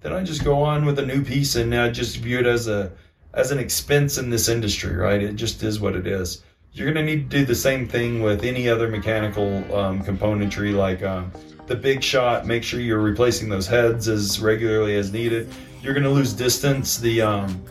then 0.01 0.13
I 0.13 0.23
just 0.23 0.43
go 0.43 0.61
on 0.63 0.85
with 0.85 0.97
a 0.99 1.05
new 1.05 1.23
piece 1.23 1.55
and 1.55 1.75
I 1.75 1.89
just 1.89 2.17
view 2.17 2.39
it 2.39 2.45
as 2.45 2.67
a 2.67 2.91
as 3.33 3.51
an 3.51 3.59
expense 3.59 4.17
in 4.17 4.29
this 4.29 4.49
industry, 4.49 4.95
right? 4.95 5.21
It 5.21 5.35
just 5.35 5.63
is 5.63 5.79
what 5.79 5.95
it 5.95 6.05
is. 6.05 6.43
You're 6.73 6.93
going 6.93 7.05
to 7.05 7.15
need 7.15 7.29
to 7.29 7.37
do 7.39 7.45
the 7.45 7.55
same 7.55 7.87
thing 7.87 8.21
with 8.21 8.43
any 8.43 8.67
other 8.67 8.87
mechanical 8.87 9.57
um, 9.75 10.03
componentry, 10.03 10.73
like 10.73 11.01
um, 11.03 11.31
the 11.67 11.75
big 11.75 12.03
shot. 12.03 12.45
Make 12.45 12.63
sure 12.63 12.79
you're 12.79 12.99
replacing 12.99 13.49
those 13.49 13.67
heads 13.67 14.07
as 14.07 14.39
regularly 14.39 14.97
as 14.97 15.11
needed. 15.13 15.49
You're 15.81 15.93
going 15.93 16.03
to 16.03 16.09
lose 16.09 16.33
distance. 16.33 16.97
The 16.97 17.21
um, 17.21 17.63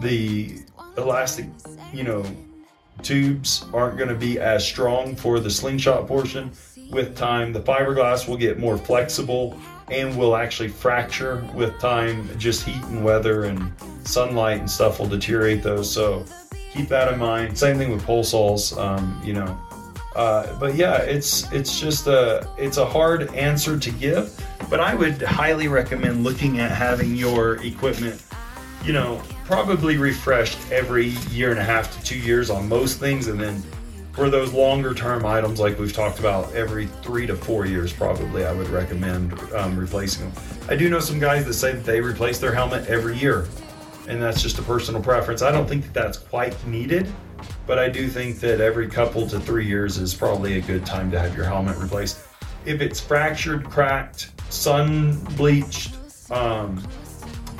the 0.00 0.62
elastic, 0.96 1.46
you 1.92 2.02
know, 2.02 2.24
tubes 3.02 3.64
aren't 3.72 3.96
going 3.96 4.08
to 4.08 4.16
be 4.16 4.38
as 4.38 4.66
strong 4.66 5.14
for 5.14 5.38
the 5.40 5.50
slingshot 5.50 6.06
portion. 6.06 6.50
With 6.90 7.16
time, 7.16 7.52
the 7.52 7.60
fiberglass 7.60 8.28
will 8.28 8.36
get 8.36 8.58
more 8.58 8.76
flexible 8.76 9.58
and 9.90 10.16
will 10.18 10.36
actually 10.36 10.68
fracture 10.68 11.44
with 11.54 11.78
time. 11.78 12.28
Just 12.38 12.64
heat 12.64 12.82
and 12.84 13.04
weather 13.04 13.44
and 13.44 13.72
sunlight 14.04 14.58
and 14.58 14.70
stuff 14.70 14.98
will 14.98 15.06
deteriorate 15.06 15.62
those. 15.62 15.90
So 15.90 16.24
keep 16.72 16.88
that 16.88 17.12
in 17.12 17.18
mind. 17.18 17.56
Same 17.56 17.78
thing 17.78 17.92
with 17.92 18.04
pole 18.04 18.24
saws. 18.24 18.76
Um, 18.76 19.20
you 19.24 19.34
know, 19.34 19.58
uh, 20.16 20.58
but 20.58 20.74
yeah, 20.74 20.98
it's 20.98 21.50
it's 21.52 21.80
just 21.80 22.06
a 22.06 22.48
it's 22.58 22.76
a 22.76 22.84
hard 22.84 23.32
answer 23.34 23.78
to 23.78 23.90
give. 23.92 24.38
But 24.72 24.80
I 24.80 24.94
would 24.94 25.20
highly 25.20 25.68
recommend 25.68 26.24
looking 26.24 26.58
at 26.58 26.70
having 26.70 27.14
your 27.14 27.56
equipment, 27.56 28.22
you 28.82 28.94
know, 28.94 29.20
probably 29.44 29.98
refreshed 29.98 30.58
every 30.72 31.08
year 31.30 31.50
and 31.50 31.58
a 31.58 31.62
half 31.62 31.94
to 31.94 32.02
two 32.02 32.18
years 32.18 32.48
on 32.48 32.70
most 32.70 32.98
things, 32.98 33.26
and 33.26 33.38
then 33.38 33.62
for 34.14 34.30
those 34.30 34.54
longer 34.54 34.94
term 34.94 35.26
items 35.26 35.60
like 35.60 35.78
we've 35.78 35.92
talked 35.92 36.20
about 36.20 36.50
every 36.54 36.86
three 37.02 37.26
to 37.26 37.34
four 37.34 37.64
years 37.64 37.94
probably 37.94 38.44
i 38.44 38.52
would 38.52 38.68
recommend 38.68 39.32
um, 39.54 39.74
replacing 39.74 40.30
them 40.30 40.42
i 40.68 40.76
do 40.76 40.90
know 40.90 41.00
some 41.00 41.18
guys 41.18 41.46
that 41.46 41.54
say 41.54 41.72
that 41.72 41.84
they 41.84 41.98
replace 41.98 42.38
their 42.38 42.52
helmet 42.52 42.86
every 42.88 43.16
year 43.16 43.48
and 44.08 44.20
that's 44.20 44.42
just 44.42 44.58
a 44.58 44.62
personal 44.62 45.00
preference. 45.00 45.40
I 45.40 45.50
don't 45.50 45.66
think 45.66 45.84
that 45.84 45.94
that's 45.94 46.18
quite 46.18 46.54
needed 46.66 47.10
but 47.66 47.78
i 47.78 47.88
do 47.88 48.06
think 48.06 48.38
that 48.40 48.60
every 48.60 48.86
couple 48.86 49.26
to 49.28 49.40
three 49.40 49.66
years 49.66 49.96
is 49.96 50.14
probably 50.14 50.58
a 50.58 50.60
good 50.60 50.84
time 50.84 51.10
to 51.10 51.18
have 51.18 51.34
your 51.34 51.46
helmet 51.46 51.78
replaced. 51.78 52.18
If 52.66 52.82
it's 52.82 53.00
fractured 53.00 53.64
cracked 53.64 54.31
sun 54.52 55.16
bleached 55.36 55.96
um, 56.30 56.82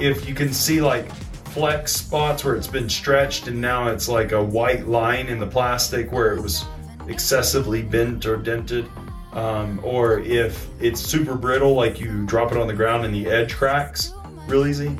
if 0.00 0.28
you 0.28 0.34
can 0.34 0.52
see 0.52 0.80
like 0.80 1.10
flex 1.52 1.92
spots 1.92 2.44
where 2.44 2.56
it's 2.56 2.66
been 2.66 2.88
stretched 2.88 3.46
and 3.46 3.60
now 3.60 3.88
it's 3.88 4.08
like 4.08 4.32
a 4.32 4.42
white 4.42 4.86
line 4.86 5.26
in 5.26 5.38
the 5.38 5.46
plastic 5.46 6.10
where 6.10 6.34
it 6.34 6.40
was 6.40 6.64
excessively 7.08 7.82
bent 7.82 8.24
or 8.26 8.36
dented. 8.36 8.88
Um, 9.32 9.80
or 9.82 10.20
if 10.20 10.68
it's 10.80 11.00
super 11.00 11.34
brittle, 11.34 11.74
like 11.74 12.00
you 12.00 12.26
drop 12.26 12.52
it 12.52 12.58
on 12.58 12.66
the 12.66 12.74
ground 12.74 13.04
and 13.04 13.14
the 13.14 13.26
edge 13.26 13.54
cracks 13.54 14.14
real 14.46 14.66
easy, 14.66 14.96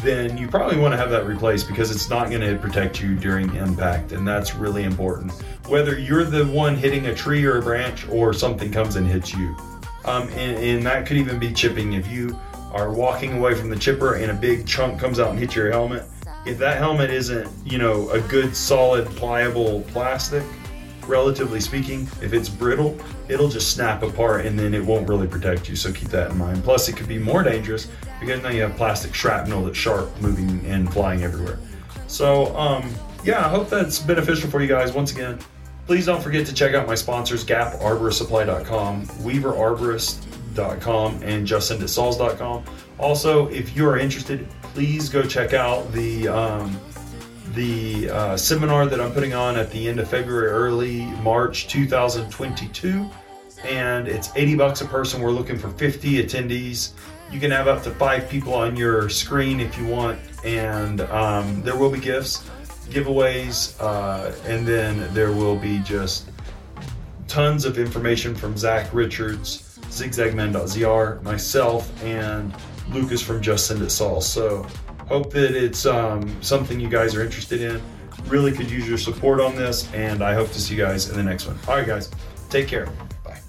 then 0.00 0.36
you 0.38 0.48
probably 0.48 0.78
want 0.78 0.92
to 0.92 0.96
have 0.98 1.10
that 1.10 1.26
replaced 1.26 1.68
because 1.68 1.90
it's 1.90 2.08
not 2.08 2.28
going 2.28 2.40
to 2.40 2.56
protect 2.58 3.00
you 3.02 3.14
during 3.14 3.54
impact, 3.56 4.12
and 4.12 4.26
that's 4.26 4.54
really 4.54 4.84
important. 4.84 5.32
Whether 5.68 5.98
you're 5.98 6.24
the 6.24 6.46
one 6.46 6.76
hitting 6.76 7.06
a 7.06 7.14
tree 7.14 7.44
or 7.44 7.58
a 7.58 7.62
branch, 7.62 8.06
or 8.08 8.32
something 8.32 8.70
comes 8.70 8.96
and 8.96 9.06
hits 9.06 9.34
you, 9.34 9.56
um, 10.04 10.28
and, 10.30 10.56
and 10.58 10.86
that 10.86 11.06
could 11.06 11.16
even 11.16 11.38
be 11.38 11.52
chipping. 11.52 11.94
If 11.94 12.08
you 12.08 12.38
are 12.72 12.92
walking 12.92 13.38
away 13.38 13.54
from 13.54 13.70
the 13.70 13.78
chipper 13.78 14.14
and 14.14 14.30
a 14.30 14.34
big 14.34 14.66
chunk 14.66 14.98
comes 14.98 15.20
out 15.20 15.30
and 15.30 15.38
hits 15.38 15.54
your 15.54 15.70
helmet, 15.70 16.04
if 16.46 16.58
that 16.58 16.78
helmet 16.78 17.10
isn't, 17.10 17.48
you 17.64 17.78
know, 17.78 18.10
a 18.10 18.20
good 18.20 18.54
solid 18.54 19.06
pliable 19.10 19.82
plastic, 19.88 20.42
relatively 21.06 21.60
speaking, 21.60 22.02
if 22.22 22.32
it's 22.32 22.48
brittle, 22.48 22.98
it'll 23.28 23.48
just 23.48 23.72
snap 23.72 24.02
apart 24.02 24.44
and 24.46 24.58
then 24.58 24.74
it 24.74 24.84
won't 24.84 25.08
really 25.08 25.26
protect 25.26 25.68
you. 25.68 25.76
So 25.76 25.92
keep 25.92 26.08
that 26.08 26.30
in 26.30 26.38
mind. 26.38 26.62
Plus, 26.64 26.88
it 26.88 26.96
could 26.96 27.08
be 27.08 27.18
more 27.18 27.42
dangerous 27.42 27.88
because 28.20 28.42
now 28.42 28.50
you 28.50 28.62
have 28.62 28.76
plastic 28.76 29.14
shrapnel 29.14 29.64
that's 29.64 29.78
sharp, 29.78 30.10
moving 30.20 30.64
and 30.66 30.92
flying 30.92 31.22
everywhere. 31.22 31.58
So, 32.06 32.54
um, 32.56 32.90
yeah, 33.24 33.44
I 33.44 33.48
hope 33.48 33.70
that's 33.70 33.98
beneficial 33.98 34.50
for 34.50 34.60
you 34.60 34.68
guys. 34.68 34.92
Once 34.92 35.12
again, 35.12 35.38
please 35.86 36.06
don't 36.06 36.22
forget 36.22 36.46
to 36.46 36.54
check 36.54 36.74
out 36.74 36.86
my 36.86 36.94
sponsors, 36.94 37.44
GapArboristSupply.com, 37.44 39.06
WeaverArborist.com, 39.06 41.22
and 41.22 41.46
JustSendItSaws.com. 41.46 42.64
Also, 42.98 43.48
if 43.48 43.76
you 43.76 43.88
are 43.88 43.98
interested, 43.98 44.48
please 44.62 45.08
go 45.08 45.22
check 45.22 45.52
out 45.52 45.90
the 45.92 46.28
um, 46.28 46.78
the 47.54 48.10
uh, 48.10 48.36
seminar 48.36 48.86
that 48.86 49.00
I'm 49.00 49.12
putting 49.12 49.34
on 49.34 49.56
at 49.56 49.70
the 49.70 49.88
end 49.88 50.00
of 50.00 50.08
February, 50.08 50.48
early 50.48 51.04
March 51.22 51.68
2022. 51.68 53.08
And 53.64 54.08
it's 54.08 54.30
80 54.34 54.56
bucks 54.56 54.80
a 54.80 54.86
person. 54.86 55.22
We're 55.22 55.30
looking 55.30 55.56
for 55.56 55.70
50 55.70 56.22
attendees. 56.22 56.92
You 57.30 57.40
can 57.40 57.50
have 57.50 57.68
up 57.68 57.82
to 57.84 57.90
five 57.92 58.28
people 58.28 58.54
on 58.54 58.76
your 58.76 59.08
screen 59.08 59.60
if 59.60 59.78
you 59.78 59.86
want. 59.86 60.18
And 60.44 61.02
um, 61.02 61.62
there 61.62 61.76
will 61.76 61.90
be 61.90 62.00
gifts, 62.00 62.48
giveaways, 62.94 63.74
uh, 63.80 64.32
and 64.46 64.66
then 64.66 65.12
there 65.12 65.32
will 65.32 65.56
be 65.56 65.80
just 65.80 66.30
tons 67.26 67.64
of 67.64 67.78
information 67.78 68.34
from 68.34 68.56
Zach 68.56 68.88
Richards, 68.94 69.78
ZigZagMan.zr, 69.88 71.22
myself, 71.22 72.04
and 72.04 72.54
Lucas 72.92 73.20
from 73.20 73.42
Just 73.42 73.66
Send 73.66 73.82
It 73.82 73.90
Saws. 73.90 74.26
So 74.26 74.66
hope 75.08 75.32
that 75.32 75.56
it's 75.56 75.84
um, 75.86 76.40
something 76.42 76.78
you 76.78 76.88
guys 76.88 77.14
are 77.16 77.22
interested 77.22 77.60
in. 77.60 77.82
Really 78.26 78.52
could 78.52 78.70
use 78.70 78.88
your 78.88 78.98
support 78.98 79.40
on 79.40 79.56
this, 79.56 79.92
and 79.92 80.22
I 80.22 80.34
hope 80.34 80.50
to 80.52 80.60
see 80.60 80.76
you 80.76 80.82
guys 80.82 81.10
in 81.10 81.16
the 81.16 81.22
next 81.22 81.46
one. 81.46 81.58
All 81.66 81.76
right, 81.76 81.86
guys, 81.86 82.10
take 82.48 82.68
care. 82.68 82.88
Bye. 83.24 83.40